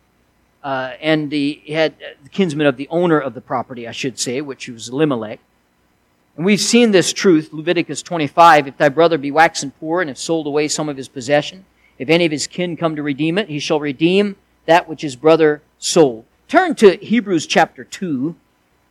uh, 0.63 0.93
and 1.01 1.31
the, 1.31 1.63
had 1.69 1.95
the 2.23 2.29
kinsman 2.29 2.67
of 2.67 2.77
the 2.77 2.89
owner 2.89 3.19
of 3.19 3.35
the 3.35 3.41
property, 3.41 3.87
I 3.87 3.93
should 3.93 4.19
say, 4.19 4.41
which 4.41 4.69
was 4.69 4.89
Elimelech. 4.89 5.41
And 6.37 6.47
we've 6.47 6.61
seen 6.61 6.93
this 6.93 7.13
truth, 7.13 7.53
Leviticus 7.53 8.01
25, 8.03 8.69
if 8.69 8.77
thy 8.77 8.89
brother 8.89 9.19
be 9.19 9.31
waxen 9.31 9.73
poor 9.73 10.01
and 10.01 10.09
have 10.09 10.19
sold 10.19 10.47
away 10.47 10.69
some 10.69 10.89
of 10.89 10.97
his 10.97 11.09
possession, 11.09 11.65
if 11.99 12.09
any 12.09 12.25
of 12.25 12.33
his 12.33 12.47
kin 12.47 12.77
come 12.77 12.95
to 12.95 13.03
redeem 13.03 13.39
it, 13.39 13.49
he 13.49 13.59
shall 13.59 13.81
redeem 13.81 14.37
that 14.67 14.89
which 14.89 15.03
his 15.03 15.17
brother 15.17 15.63
sold. 15.79 16.25
Turn 16.49 16.75
to 16.77 16.97
Hebrews 16.97 17.47
chapter 17.47 17.85
2. 17.85 18.35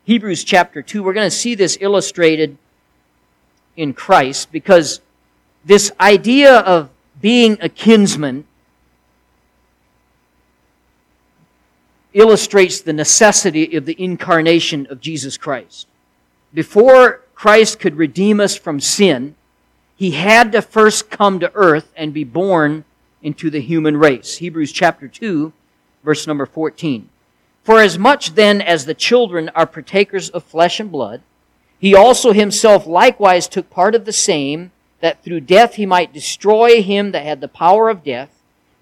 Hebrews 0.05 0.43
chapter 0.43 0.83
2. 0.83 1.01
We're 1.01 1.13
going 1.13 1.25
to 1.25 1.35
see 1.35 1.55
this 1.55 1.75
illustrated 1.81 2.55
in 3.75 3.93
Christ 3.93 4.51
because 4.51 5.01
this 5.65 5.91
idea 5.99 6.59
of 6.59 6.91
being 7.19 7.57
a 7.59 7.67
kinsman 7.67 8.45
illustrates 12.13 12.79
the 12.79 12.93
necessity 12.93 13.75
of 13.75 13.87
the 13.87 13.99
incarnation 13.99 14.85
of 14.91 15.01
Jesus 15.01 15.35
Christ. 15.35 15.87
Before 16.53 17.21
Christ 17.33 17.79
could 17.79 17.95
redeem 17.95 18.39
us 18.39 18.55
from 18.55 18.79
sin, 18.79 19.33
he 19.95 20.11
had 20.11 20.51
to 20.51 20.61
first 20.61 21.09
come 21.09 21.39
to 21.39 21.51
earth 21.55 21.91
and 21.95 22.13
be 22.13 22.23
born 22.23 22.85
into 23.23 23.49
the 23.49 23.61
human 23.61 23.97
race. 23.97 24.37
Hebrews 24.37 24.71
chapter 24.71 25.07
2, 25.07 25.51
verse 26.03 26.27
number 26.27 26.45
14. 26.45 27.09
For 27.67 27.81
as 27.81 27.99
much 27.99 28.35
then 28.35 28.61
as 28.61 28.85
the 28.85 28.93
children 28.93 29.51
are 29.53 29.65
partakers 29.65 30.29
of 30.29 30.45
flesh 30.45 30.79
and 30.79 30.89
blood, 30.89 31.21
he 31.77 31.93
also 31.93 32.31
himself 32.31 32.87
likewise 32.87 33.45
took 33.49 33.69
part 33.69 33.93
of 33.93 34.05
the 34.05 34.13
same, 34.13 34.71
that 35.01 35.21
through 35.21 35.41
death 35.41 35.73
he 35.73 35.85
might 35.85 36.13
destroy 36.13 36.81
him 36.81 37.11
that 37.11 37.25
had 37.25 37.41
the 37.41 37.49
power 37.49 37.89
of 37.89 38.05
death, 38.05 38.29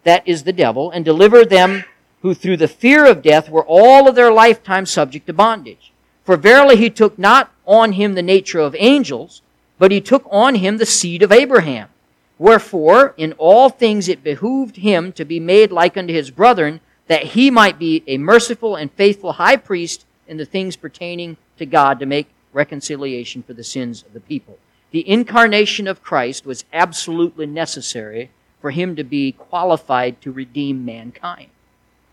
that 0.04 0.22
is 0.27 0.44
the 0.44 0.54
devil, 0.54 0.92
and 0.92 1.04
deliver 1.04 1.44
them 1.44 1.84
who 2.22 2.36
through 2.36 2.58
the 2.58 2.68
fear 2.68 3.08
of 3.08 3.24
death 3.24 3.50
were 3.50 3.65
all 3.65 4.08
of 4.08 4.13
their 4.13 4.32
lifetime 4.32 4.86
subject 4.86 5.25
to 5.25 5.34
bondage. 5.34 5.92
For 6.24 6.38
verily 6.38 6.75
he 6.75 6.92
took 6.92 7.18
not 7.18 7.51
on 7.65 7.94
him 7.94 8.13
the 8.13 8.22
nature 8.22 8.60
of 8.60 8.75
angels, 8.77 9.42
but 9.80 9.92
he 9.92 10.00
took 10.00 10.27
on 10.30 10.54
him 10.54 10.77
the 10.77 10.86
seed 10.86 11.24
of 11.24 11.32
Abraham. 11.32 11.89
Wherefore, 12.38 13.15
in 13.18 13.34
all 13.39 13.70
things 13.70 14.08
it 14.08 14.24
behooved 14.24 14.75
him 14.75 15.12
to 15.13 15.25
be 15.25 15.39
made 15.39 15.72
like 15.72 15.98
unto 15.98 16.13
his 16.13 16.30
brethren, 16.30 16.82
that 17.07 17.24
he 17.24 17.51
might 17.51 17.77
be 17.77 18.03
a 18.07 18.17
merciful 18.17 18.75
and 18.75 18.91
faithful 18.91 19.33
high 19.33 19.57
priest 19.57 20.05
in 20.27 20.38
the 20.38 20.45
things 20.45 20.75
pertaining 20.75 21.38
to 21.57 21.65
God 21.65 22.00
to 22.00 22.05
make 22.05 22.27
reconciliation 22.53 23.43
for 23.43 23.53
the 23.53 23.63
sins 23.63 24.03
of 24.03 24.13
the 24.13 24.19
people. 24.19 24.57
The 24.91 25.07
incarnation 25.07 25.88
of 25.88 26.01
Christ 26.01 26.45
was 26.45 26.65
absolutely 26.74 27.45
necessary 27.45 28.31
for 28.62 28.71
him 28.71 28.95
to 28.95 29.03
be 29.03 29.33
qualified 29.33 30.21
to 30.21 30.31
redeem 30.31 30.85
mankind. 30.85 31.50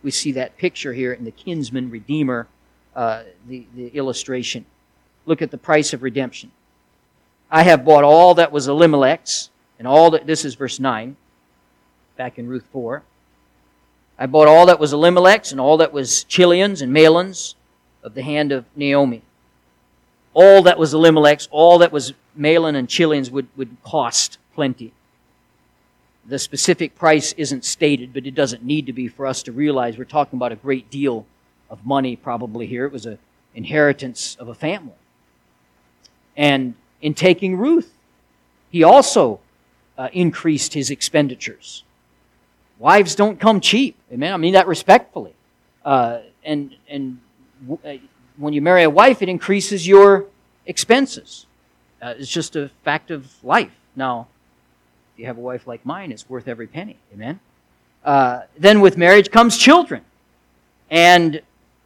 We 0.03 0.11
see 0.11 0.33
that 0.33 0.59
picture 0.59 0.93
here 0.93 1.13
in 1.13 1.25
the 1.25 1.31
kinsman 1.31 1.91
redeemer, 1.91 2.49
uh, 2.95 3.23
the, 3.47 3.67
the 3.75 3.89
illustration 3.89 4.67
look 5.27 5.43
at 5.43 5.51
the 5.51 5.59
price 5.59 5.93
of 5.93 6.03
redemption. 6.03 6.51
I 7.51 7.63
have 7.63 7.85
bought 7.85 8.05
all 8.05 8.35
that 8.35 8.53
was 8.53 8.67
Elimelech's, 8.67 9.51
and 9.79 9.87
all 9.87 10.11
that, 10.11 10.27
this 10.27 10.45
is 10.45 10.55
verse 10.55 10.81
9, 10.81 11.17
back 12.17 12.39
in 12.39 12.49
Ruth 12.49 12.65
4. 12.73 13.03
I 14.23 14.27
bought 14.27 14.47
all 14.47 14.67
that 14.67 14.79
was 14.79 14.93
Elimelech's 14.93 15.51
and 15.51 15.61
all 15.61 15.79
that 15.79 15.93
was 15.93 16.25
Chilion's 16.27 16.81
and 16.81 16.95
Mahlon's 16.95 17.57
of 18.05 18.15
the 18.15 18.23
hand 18.23 18.53
of 18.53 18.65
Naomi. 18.77 19.23
All 20.33 20.63
that 20.63 20.79
was 20.79 20.95
Elimelech's, 20.95 21.49
all 21.51 21.79
that 21.79 21.91
was 21.91 22.13
Mahlon 22.39 22.77
and 22.77 22.87
Chilion's 22.87 23.33
would, 23.33 23.49
would 23.57 23.77
cost 23.83 24.39
plenty. 24.55 24.93
The 26.25 26.39
specific 26.39 26.95
price 26.95 27.33
isn't 27.33 27.65
stated, 27.65 28.13
but 28.13 28.25
it 28.25 28.37
doesn't 28.37 28.63
need 28.63 28.87
to 28.87 28.93
be 28.93 29.09
for 29.09 29.27
us 29.27 29.43
to 29.43 29.51
realize 29.51 29.99
we're 29.99 30.05
talking 30.05 30.37
about 30.37 30.53
a 30.53 30.57
great 30.57 30.89
deal 30.89 31.27
of 31.69 31.85
money 31.85 32.15
probably 32.15 32.69
here. 32.69 32.87
It 32.87 32.93
was 32.93 33.07
an 33.07 33.19
inheritance 33.57 34.37
of 34.39 34.47
a 34.47 34.55
family. 34.55 34.95
And 36.37 36.75
in 37.01 37.15
taking 37.15 37.57
Ruth, 37.57 37.93
he 38.71 38.85
also 38.85 39.41
uh, 39.99 40.11
increased 40.13 40.75
his 40.75 40.93
expenditures. 40.93 41.83
Wives 42.83 43.15
don't 43.15 43.39
come 43.39 43.61
cheap. 43.61 43.95
Amen. 44.13 44.33
I 44.33 44.37
mean 44.39 44.55
that 44.55 44.67
respectfully. 44.67 45.35
Uh, 45.85 46.19
and 46.43 46.75
and 46.89 47.21
w- 47.65 47.79
uh, 47.85 48.05
when 48.37 48.53
you 48.55 48.61
marry 48.61 48.83
a 48.83 48.91
wife, 48.91 49.23
it 49.23 49.29
increases 49.29 49.87
your 49.87 50.27
expenses. 50.67 51.47
Uh, 52.03 52.15
it's 52.19 52.29
just 52.29 52.57
a 52.57 52.71
fact 52.83 53.13
of 53.13 53.33
life. 53.45 53.71
Now, 53.95 54.27
if 55.15 55.21
you 55.21 55.27
have 55.27 55.39
a 55.39 55.41
wife 55.41 55.69
like 55.69 55.87
mine, 55.87 56.11
it's 56.11 56.29
worth 56.29 56.49
every 56.49 56.67
penny. 56.67 56.97
Amen. 57.15 57.39
Uh, 58.05 58.41
then 58.59 58.81
with 58.81 58.97
marriage 58.97 59.31
comes 59.31 59.57
children, 59.57 60.03
and 60.91 61.41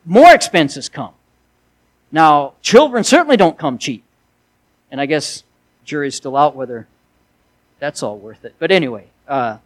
more 0.07 0.33
expenses 0.33 0.89
come. 0.89 1.13
Now, 2.11 2.55
children 2.63 3.05
certainly 3.05 3.37
don't 3.37 3.59
come 3.59 3.77
cheap, 3.77 4.03
and 4.91 4.99
I 4.99 5.05
guess 5.05 5.45
jury's 5.85 6.15
still 6.15 6.39
out 6.39 6.57
whether 6.57 6.89
that's 7.81 8.03
all 8.03 8.17
worth 8.17 8.47
it. 8.47 8.55
But 8.59 8.71
anyway, 8.71 9.09
uh, 9.29 9.59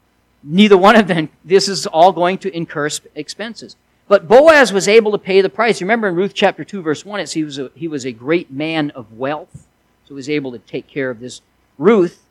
neither 0.43 0.77
one 0.77 0.97
of 0.97 1.07
them. 1.07 1.29
This 1.45 1.69
is 1.69 1.87
all 1.87 2.13
going 2.13 2.39
to 2.39 2.55
incur 2.55 2.89
expenses. 3.15 3.77
But 4.09 4.27
Boaz 4.27 4.73
was 4.73 4.89
able 4.89 5.13
to 5.13 5.19
pay 5.19 5.41
the 5.41 5.49
price. 5.49 5.81
Remember 5.81 6.09
in 6.09 6.17
Ruth 6.17 6.35
chapter 6.35 6.65
2, 6.65 6.83
verse 6.83 7.05
1, 7.05 7.21
it 7.21 7.29
says 7.29 7.33
he 7.35 7.45
was 7.45 7.59
a, 7.59 7.71
he 7.75 7.89
was 7.89 8.05
a 8.05 8.13
great 8.13 8.51
man 8.51 8.91
of 8.91 9.13
wealth. 9.13 9.69
So 10.05 10.09
he 10.09 10.15
was 10.15 10.29
able 10.29 10.51
to 10.53 10.59
take 10.59 10.89
care 10.89 11.11
of 11.11 11.21
this. 11.21 11.43
Ruth 11.79 12.25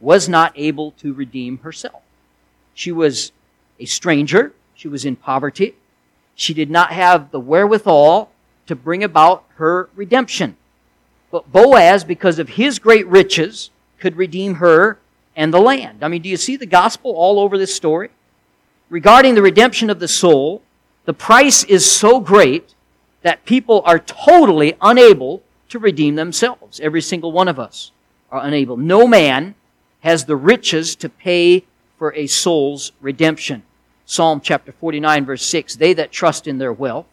was 0.00 0.28
not 0.28 0.52
able 0.56 0.90
to 0.92 1.14
redeem 1.14 1.58
herself. 1.58 2.02
She 2.74 2.90
was 2.90 3.32
a 3.78 3.84
stranger. 3.84 4.52
She 4.74 4.88
was 4.88 5.04
in 5.04 5.16
poverty. 5.16 5.76
She 6.34 6.52
did 6.52 6.70
not 6.70 6.92
have 6.92 7.30
the 7.30 7.40
wherewithal 7.40 8.30
to 8.66 8.74
bring 8.74 9.04
about 9.04 9.44
her 9.56 9.88
redemption. 9.94 10.56
But 11.30 11.50
Boaz, 11.50 12.04
because 12.04 12.38
of 12.38 12.50
his 12.50 12.78
great 12.78 13.06
riches, 13.06 13.70
could 13.98 14.16
redeem 14.16 14.54
her 14.54 14.98
and 15.36 15.52
the 15.52 15.60
land. 15.60 16.02
I 16.02 16.08
mean, 16.08 16.22
do 16.22 16.28
you 16.28 16.36
see 16.36 16.56
the 16.56 16.66
gospel 16.66 17.12
all 17.12 17.38
over 17.38 17.58
this 17.58 17.74
story? 17.74 18.08
Regarding 18.88 19.34
the 19.34 19.42
redemption 19.42 19.90
of 19.90 20.00
the 20.00 20.08
soul, 20.08 20.62
the 21.04 21.12
price 21.12 21.62
is 21.64 21.90
so 21.90 22.18
great 22.18 22.74
that 23.22 23.44
people 23.44 23.82
are 23.84 23.98
totally 23.98 24.76
unable 24.80 25.42
to 25.68 25.78
redeem 25.78 26.14
themselves. 26.14 26.80
Every 26.80 27.02
single 27.02 27.32
one 27.32 27.48
of 27.48 27.58
us 27.58 27.92
are 28.30 28.40
unable. 28.44 28.76
No 28.76 29.06
man 29.06 29.54
has 30.00 30.24
the 30.24 30.36
riches 30.36 30.96
to 30.96 31.08
pay 31.08 31.64
for 31.98 32.14
a 32.14 32.26
soul's 32.26 32.92
redemption. 33.00 33.62
Psalm 34.04 34.40
chapter 34.40 34.72
49 34.72 35.24
verse 35.24 35.44
6, 35.44 35.76
they 35.76 35.92
that 35.94 36.12
trust 36.12 36.46
in 36.46 36.58
their 36.58 36.72
wealth 36.72 37.06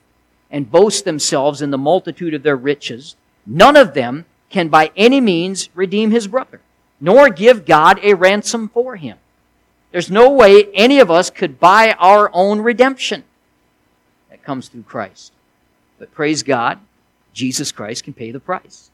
and 0.52 0.70
boast 0.70 1.04
themselves 1.04 1.62
in 1.62 1.72
the 1.72 1.78
multitude 1.78 2.36
of 2.36 2.44
their 2.44 2.56
riches, 2.56 3.16
none 3.48 3.76
of 3.76 3.96
them 3.96 4.26
can 4.52 4.68
by 4.68 4.92
any 4.96 5.20
means 5.20 5.70
redeem 5.74 6.12
his 6.12 6.28
brother, 6.28 6.62
nor 7.04 7.30
give 7.30 7.66
God 7.66 8.00
a 8.02 8.14
ransom 8.14 8.70
for 8.70 8.96
him. 8.96 9.18
There's 9.92 10.10
no 10.10 10.30
way 10.30 10.72
any 10.74 11.00
of 11.00 11.12
us 11.12 11.30
could 11.30 11.60
buy 11.60 11.98
our 12.00 12.32
own 12.34 12.62
redemption 12.62 13.26
that 14.30 14.42
comes 14.42 14.70
through 14.70 14.84
Christ. 14.84 15.34
But 16.00 16.14
praise 16.14 16.44
God, 16.44 16.80
Jesus 17.34 17.74
Christ 17.74 18.06
can 18.06 18.14
pay 18.14 18.32
the 18.32 18.40
price. 18.40 18.90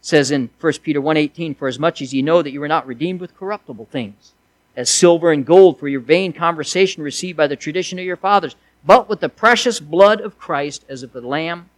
It 0.00 0.06
says 0.06 0.30
in 0.30 0.48
1 0.58 0.82
Peter 0.82 1.02
1:18, 1.02 1.54
"For 1.54 1.68
as 1.68 1.78
much 1.78 2.00
as 2.00 2.14
ye 2.14 2.22
know 2.22 2.40
that 2.40 2.50
you 2.50 2.60
were 2.60 2.66
not 2.66 2.86
redeemed 2.86 3.20
with 3.20 3.36
corruptible 3.36 3.88
things, 3.92 4.32
as 4.74 4.88
silver 4.88 5.30
and 5.30 5.44
gold 5.44 5.78
for 5.78 5.86
your 5.86 6.00
vain 6.00 6.32
conversation 6.32 7.02
received 7.02 7.36
by 7.36 7.46
the 7.46 7.56
tradition 7.56 7.98
of 7.98 8.06
your 8.06 8.16
fathers, 8.16 8.56
but 8.86 9.06
with 9.06 9.20
the 9.20 9.28
precious 9.28 9.80
blood 9.80 10.22
of 10.22 10.38
Christ 10.38 10.86
as 10.88 11.02
of 11.02 11.12
the 11.12 11.20
lamb 11.20 11.68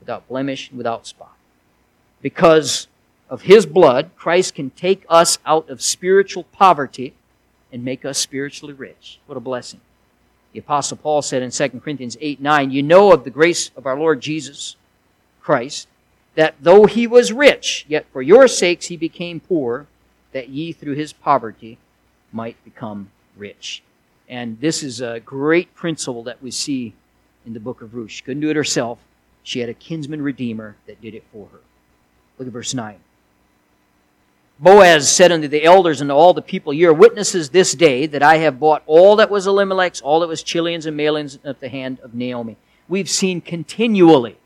without 0.00 0.28
blemish 0.28 0.70
and 0.70 0.78
without 0.78 1.06
spot." 1.06 1.36
Because 2.22 2.88
of 3.28 3.42
his 3.42 3.66
blood, 3.66 4.10
Christ 4.16 4.54
can 4.54 4.70
take 4.70 5.04
us 5.08 5.38
out 5.44 5.68
of 5.68 5.82
spiritual 5.82 6.44
poverty 6.44 7.14
and 7.72 7.84
make 7.84 8.04
us 8.04 8.18
spiritually 8.18 8.74
rich. 8.74 9.18
What 9.26 9.36
a 9.36 9.40
blessing. 9.40 9.80
The 10.52 10.60
Apostle 10.60 10.96
Paul 10.96 11.22
said 11.22 11.42
in 11.42 11.50
2 11.50 11.68
Corinthians 11.80 12.16
8 12.20 12.40
9, 12.40 12.70
You 12.70 12.82
know 12.82 13.12
of 13.12 13.24
the 13.24 13.30
grace 13.30 13.70
of 13.76 13.84
our 13.84 13.98
Lord 13.98 14.20
Jesus 14.20 14.76
Christ, 15.42 15.88
that 16.34 16.54
though 16.60 16.86
he 16.86 17.06
was 17.06 17.32
rich, 17.32 17.84
yet 17.88 18.06
for 18.12 18.22
your 18.22 18.48
sakes 18.48 18.86
he 18.86 18.96
became 18.96 19.40
poor, 19.40 19.86
that 20.32 20.48
ye 20.48 20.72
through 20.72 20.94
his 20.94 21.12
poverty 21.12 21.78
might 22.32 22.62
become 22.64 23.10
rich. 23.36 23.82
And 24.28 24.60
this 24.60 24.82
is 24.82 25.00
a 25.00 25.20
great 25.20 25.74
principle 25.74 26.22
that 26.24 26.42
we 26.42 26.50
see 26.50 26.94
in 27.44 27.52
the 27.52 27.60
book 27.60 27.80
of 27.80 27.94
Ruth. 27.94 28.10
She 28.10 28.22
couldn't 28.22 28.40
do 28.40 28.50
it 28.50 28.56
herself. 28.56 28.98
She 29.42 29.60
had 29.60 29.68
a 29.68 29.74
kinsman 29.74 30.22
redeemer 30.22 30.76
that 30.86 31.00
did 31.00 31.14
it 31.14 31.24
for 31.32 31.48
her. 31.52 31.60
Look 32.38 32.48
at 32.48 32.52
verse 32.52 32.74
9. 32.74 32.96
Boaz 34.58 35.14
said 35.14 35.32
unto 35.32 35.48
the 35.48 35.64
elders 35.64 36.00
and 36.00 36.08
to 36.08 36.14
all 36.14 36.32
the 36.32 36.40
people, 36.40 36.72
Ye 36.72 36.86
are 36.86 36.92
witnesses 36.92 37.50
this 37.50 37.74
day 37.74 38.06
that 38.06 38.22
I 38.22 38.38
have 38.38 38.58
bought 38.58 38.82
all 38.86 39.16
that 39.16 39.30
was 39.30 39.46
Elimelech's, 39.46 40.00
all 40.00 40.20
that 40.20 40.28
was 40.28 40.42
Chilion's 40.42 40.86
and 40.86 40.96
Mahlon's 40.96 41.38
at 41.44 41.60
the 41.60 41.68
hand 41.68 42.00
of 42.00 42.14
Naomi. 42.14 42.56
We've 42.88 43.10
seen 43.10 43.42
continually, 43.42 44.38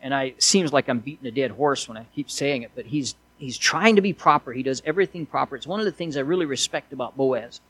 and 0.00 0.14
I, 0.14 0.34
seems 0.38 0.72
like 0.72 0.88
I'm 0.88 1.00
beating 1.00 1.26
a 1.26 1.30
dead 1.30 1.50
horse 1.50 1.86
when 1.86 1.98
I 1.98 2.06
keep 2.14 2.30
saying 2.30 2.62
it, 2.62 2.70
but 2.74 2.86
he's, 2.86 3.14
he's 3.36 3.58
trying 3.58 3.96
to 3.96 4.02
be 4.02 4.14
proper. 4.14 4.52
He 4.52 4.62
does 4.62 4.82
everything 4.86 5.26
proper. 5.26 5.54
It's 5.54 5.66
one 5.66 5.80
of 5.80 5.86
the 5.86 5.92
things 5.92 6.16
I 6.16 6.20
really 6.20 6.46
respect 6.46 6.94
about 6.94 7.16
Boaz. 7.16 7.60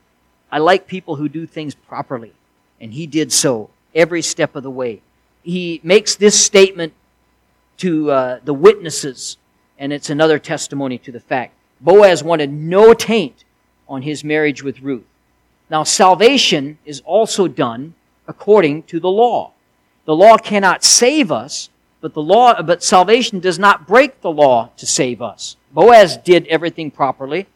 I 0.49 0.59
like 0.59 0.87
people 0.87 1.17
who 1.17 1.27
do 1.27 1.45
things 1.45 1.75
properly, 1.75 2.31
and 2.79 2.93
he 2.93 3.07
did 3.07 3.33
so 3.33 3.71
every 3.93 4.21
step 4.21 4.55
of 4.55 4.63
the 4.63 4.71
way. 4.71 5.01
He 5.41 5.81
makes 5.83 6.15
this 6.15 6.39
statement 6.39 6.93
to 7.77 8.09
uh, 8.09 8.39
the 8.45 8.53
witnesses, 8.53 9.35
and 9.77 9.91
it's 9.91 10.09
another 10.09 10.39
testimony 10.39 10.97
to 10.99 11.11
the 11.11 11.19
fact 11.19 11.55
Boaz 11.83 12.23
wanted 12.23 12.51
no 12.51 12.93
taint 12.93 13.43
on 13.89 14.03
his 14.03 14.23
marriage 14.23 14.63
with 14.63 14.81
Ruth. 14.81 15.03
Now, 15.69 15.83
salvation 15.83 16.77
is 16.85 17.01
also 17.05 17.47
done 17.47 17.93
according 18.25 18.83
to 18.83 18.99
the 19.01 19.09
law. 19.09 19.51
The 20.05 20.15
law 20.15 20.37
cannot 20.37 20.83
save 20.83 21.31
us, 21.31 21.69
but 21.99 22.13
the 22.13 22.21
law, 22.21 22.61
but 22.61 22.83
salvation 22.83 23.39
does 23.39 23.59
not 23.59 23.85
break 23.85 24.21
the 24.21 24.31
law 24.31 24.69
to 24.77 24.85
save 24.85 25.21
us. 25.21 25.57
Boaz 25.73 26.17
did 26.17 26.47
everything 26.47 26.89
properly, 26.89 27.47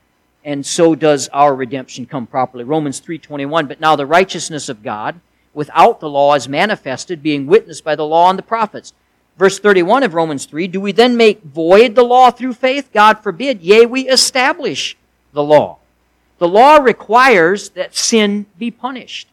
and 0.44 0.66
so 0.66 0.94
does 0.94 1.30
our 1.30 1.56
redemption 1.56 2.06
come 2.06 2.28
properly. 2.28 2.64
Romans 2.64 3.00
3:21, 3.00 3.68
but 3.68 3.80
now 3.80 3.96
the 3.96 4.06
righteousness 4.06 4.68
of 4.68 4.84
God 4.84 5.20
without 5.54 6.00
the 6.00 6.10
law 6.10 6.34
is 6.36 6.50
manifested, 6.50 7.24
being 7.24 7.48
witnessed 7.48 7.84
by 7.84 7.96
the 7.96 8.06
law 8.06 8.30
and 8.30 8.38
the 8.38 8.44
prophets 8.44 8.94
Verse 9.38 9.60
31 9.60 10.04
of 10.04 10.14
Romans 10.14 10.46
3 10.46 10.68
Do 10.68 10.82
we 10.82 10.92
then 10.92 11.16
make 11.16 11.44
void 11.44 11.96
the 11.96 12.04
law 12.04 12.32
through 12.32 12.54
faith? 12.54 12.90
God 12.94 13.22
forbid. 13.22 13.62
Yea, 13.62 13.86
we 13.86 14.10
establish 14.10 14.98
the 15.34 15.44
law. 15.44 15.78
The 16.40 16.48
law 16.48 16.78
requires 16.78 17.70
that 17.70 17.96
sin 17.96 18.46
be 18.58 18.72
punished. 18.72 19.28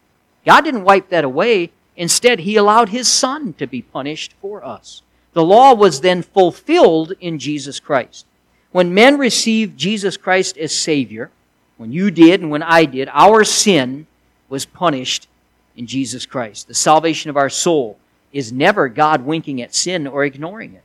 God 0.46 0.62
didn't 0.62 0.84
wipe 0.84 1.08
that 1.08 1.24
away. 1.24 1.70
Instead, 1.96 2.40
He 2.40 2.56
allowed 2.56 2.90
His 2.90 3.08
Son 3.08 3.52
to 3.54 3.66
be 3.66 3.82
punished 3.82 4.34
for 4.40 4.64
us. 4.64 5.02
The 5.32 5.44
law 5.44 5.74
was 5.74 6.00
then 6.00 6.22
fulfilled 6.22 7.12
in 7.20 7.38
Jesus 7.38 7.80
Christ. 7.80 8.26
When 8.72 8.94
men 8.94 9.18
received 9.18 9.78
Jesus 9.78 10.16
Christ 10.16 10.56
as 10.58 10.74
Savior, 10.74 11.30
when 11.76 11.92
you 11.92 12.10
did 12.10 12.40
and 12.40 12.50
when 12.50 12.62
I 12.62 12.84
did, 12.84 13.08
our 13.12 13.44
sin 13.44 14.06
was 14.48 14.64
punished 14.64 15.28
in 15.76 15.86
Jesus 15.86 16.26
Christ. 16.26 16.68
The 16.68 16.74
salvation 16.74 17.30
of 17.30 17.36
our 17.36 17.50
soul 17.50 17.98
is 18.34 18.52
never 18.52 18.88
God 18.88 19.22
winking 19.22 19.62
at 19.62 19.74
sin 19.74 20.08
or 20.08 20.24
ignoring 20.24 20.74
it. 20.74 20.82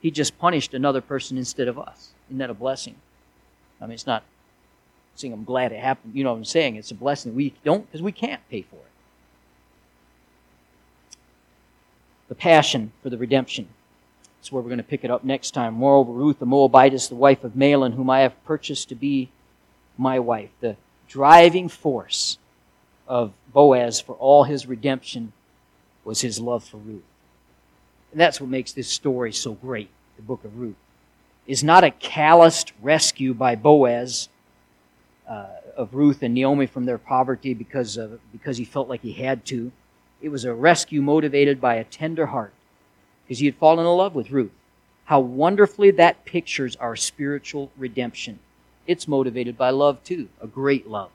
He 0.00 0.10
just 0.10 0.38
punished 0.38 0.72
another 0.72 1.02
person 1.02 1.36
instead 1.36 1.68
of 1.68 1.78
us. 1.78 2.12
Isn't 2.28 2.38
that 2.38 2.50
a 2.50 2.54
blessing? 2.54 2.96
I 3.80 3.84
mean, 3.84 3.92
it's 3.92 4.06
not 4.06 4.24
saying 5.14 5.34
I'm 5.34 5.44
glad 5.44 5.72
it 5.72 5.78
happened. 5.78 6.14
You 6.14 6.24
know 6.24 6.32
what 6.32 6.38
I'm 6.38 6.44
saying? 6.46 6.76
It's 6.76 6.90
a 6.90 6.94
blessing. 6.94 7.34
We 7.34 7.52
don't 7.64 7.86
because 7.86 8.00
we 8.02 8.12
can't 8.12 8.40
pay 8.48 8.62
for 8.62 8.76
it. 8.76 8.92
The 12.28 12.34
passion 12.34 12.92
for 13.02 13.10
the 13.10 13.18
redemption. 13.18 13.68
That's 14.38 14.50
where 14.50 14.62
we're 14.62 14.70
going 14.70 14.78
to 14.78 14.84
pick 14.84 15.04
it 15.04 15.10
up 15.10 15.22
next 15.22 15.50
time. 15.50 15.74
Moreover, 15.74 16.12
Ruth 16.12 16.38
the 16.38 16.46
Moabitess, 16.46 17.08
the 17.08 17.14
wife 17.14 17.44
of 17.44 17.52
Mahlon, 17.52 17.94
whom 17.94 18.08
I 18.08 18.20
have 18.20 18.42
purchased 18.44 18.88
to 18.88 18.94
be 18.94 19.30
my 19.98 20.18
wife. 20.18 20.50
The 20.60 20.76
driving 21.08 21.68
force 21.68 22.38
of 23.06 23.32
Boaz 23.52 24.00
for 24.00 24.14
all 24.14 24.44
his 24.44 24.66
redemption 24.66 25.34
was 26.04 26.20
his 26.20 26.38
love 26.40 26.64
for 26.64 26.76
Ruth. 26.76 27.02
And 28.12 28.20
that's 28.20 28.40
what 28.40 28.50
makes 28.50 28.72
this 28.72 28.88
story 28.88 29.32
so 29.32 29.54
great, 29.54 29.90
the 30.16 30.22
book 30.22 30.44
of 30.44 30.58
Ruth. 30.58 30.76
Is 31.46 31.64
not 31.64 31.84
a 31.84 31.90
calloused 31.90 32.72
rescue 32.80 33.34
by 33.34 33.54
Boaz 33.54 34.28
uh, 35.28 35.46
of 35.76 35.94
Ruth 35.94 36.22
and 36.22 36.34
Naomi 36.34 36.66
from 36.66 36.84
their 36.84 36.98
poverty 36.98 37.54
because, 37.54 37.96
of, 37.96 38.20
because 38.32 38.56
he 38.56 38.64
felt 38.64 38.88
like 38.88 39.02
he 39.02 39.12
had 39.12 39.44
to. 39.46 39.72
It 40.22 40.28
was 40.28 40.44
a 40.44 40.54
rescue 40.54 41.02
motivated 41.02 41.60
by 41.60 41.74
a 41.74 41.84
tender 41.84 42.26
heart 42.26 42.52
because 43.24 43.40
he 43.40 43.46
had 43.46 43.56
fallen 43.56 43.84
in 43.84 43.92
love 43.92 44.14
with 44.14 44.30
Ruth. 44.30 44.52
How 45.06 45.20
wonderfully 45.20 45.90
that 45.92 46.24
pictures 46.24 46.76
our 46.76 46.96
spiritual 46.96 47.70
redemption. 47.76 48.38
It's 48.86 49.08
motivated 49.08 49.58
by 49.58 49.70
love 49.70 50.02
too, 50.04 50.28
a 50.40 50.46
great 50.46 50.88
love. 50.88 51.10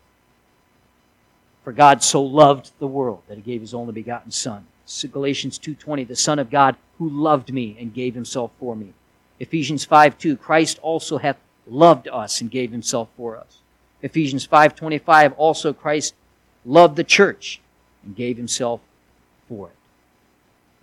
For 1.63 1.73
God 1.73 2.03
so 2.03 2.21
loved 2.21 2.71
the 2.79 2.87
world 2.87 3.23
that 3.27 3.37
he 3.37 3.41
gave 3.41 3.61
his 3.61 3.73
only 3.73 3.93
begotten 3.93 4.31
Son. 4.31 4.67
Galatians 5.11 5.59
2.20, 5.59 6.07
the 6.07 6.15
Son 6.15 6.39
of 6.39 6.49
God 6.49 6.75
who 6.97 7.09
loved 7.09 7.53
me 7.53 7.77
and 7.79 7.93
gave 7.93 8.15
himself 8.15 8.51
for 8.59 8.75
me. 8.75 8.93
Ephesians 9.39 9.85
5.2, 9.85 10.39
Christ 10.39 10.79
also 10.81 11.17
hath 11.17 11.37
loved 11.67 12.07
us 12.07 12.41
and 12.41 12.51
gave 12.51 12.71
himself 12.71 13.09
for 13.15 13.37
us. 13.37 13.59
Ephesians 14.01 14.47
5.25, 14.47 15.33
also 15.37 15.73
Christ 15.73 16.13
loved 16.65 16.95
the 16.95 17.03
church 17.03 17.61
and 18.03 18.15
gave 18.15 18.37
himself 18.37 18.81
for 19.47 19.67
it. 19.67 19.75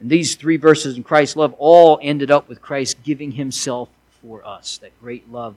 And 0.00 0.10
these 0.10 0.34
three 0.34 0.56
verses 0.56 0.96
in 0.96 1.02
Christ's 1.02 1.36
love 1.36 1.54
all 1.58 1.98
ended 2.02 2.30
up 2.30 2.48
with 2.48 2.62
Christ 2.62 3.02
giving 3.02 3.32
himself 3.32 3.88
for 4.22 4.46
us. 4.46 4.78
That 4.78 4.98
great 5.00 5.30
love. 5.30 5.56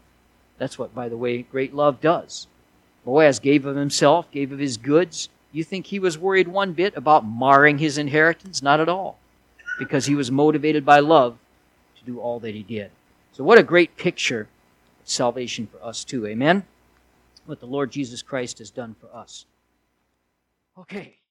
That's 0.58 0.80
what, 0.80 0.96
by 0.96 1.10
the 1.10 1.18
way, 1.18 1.42
great 1.44 1.74
love 1.74 2.02
does. 2.02 2.48
Boaz 3.06 3.40
gave 3.40 3.66
of 3.66 3.76
himself, 3.76 4.30
gave 4.32 4.52
of 4.52 4.60
his 4.60 4.78
goods. 4.78 5.30
You 5.52 5.64
think 5.64 5.88
he 5.88 6.00
was 6.00 6.18
worried 6.18 6.48
one 6.48 6.74
bit 6.74 6.96
about 6.96 7.26
marring 7.26 7.80
his 7.80 7.98
inheritance? 7.98 8.62
Not 8.62 8.80
at 8.80 8.90
all. 8.90 9.18
Because 9.78 10.06
he 10.06 10.16
was 10.16 10.30
motivated 10.30 10.86
by 10.86 11.00
love 11.00 11.38
to 11.98 12.06
do 12.06 12.20
all 12.20 12.40
that 12.40 12.54
he 12.54 12.64
did. 12.64 12.92
So, 13.32 13.44
what 13.44 13.58
a 13.58 13.64
great 13.64 13.98
picture 13.98 14.48
of 15.02 15.10
salvation 15.10 15.68
for 15.68 15.84
us, 15.84 16.04
too. 16.04 16.28
Amen? 16.28 16.66
What 17.46 17.60
the 17.60 17.66
Lord 17.66 17.92
Jesus 17.92 18.22
Christ 18.22 18.60
has 18.60 18.70
done 18.70 18.96
for 19.00 19.16
us. 19.16 19.46
Okay. 20.78 21.19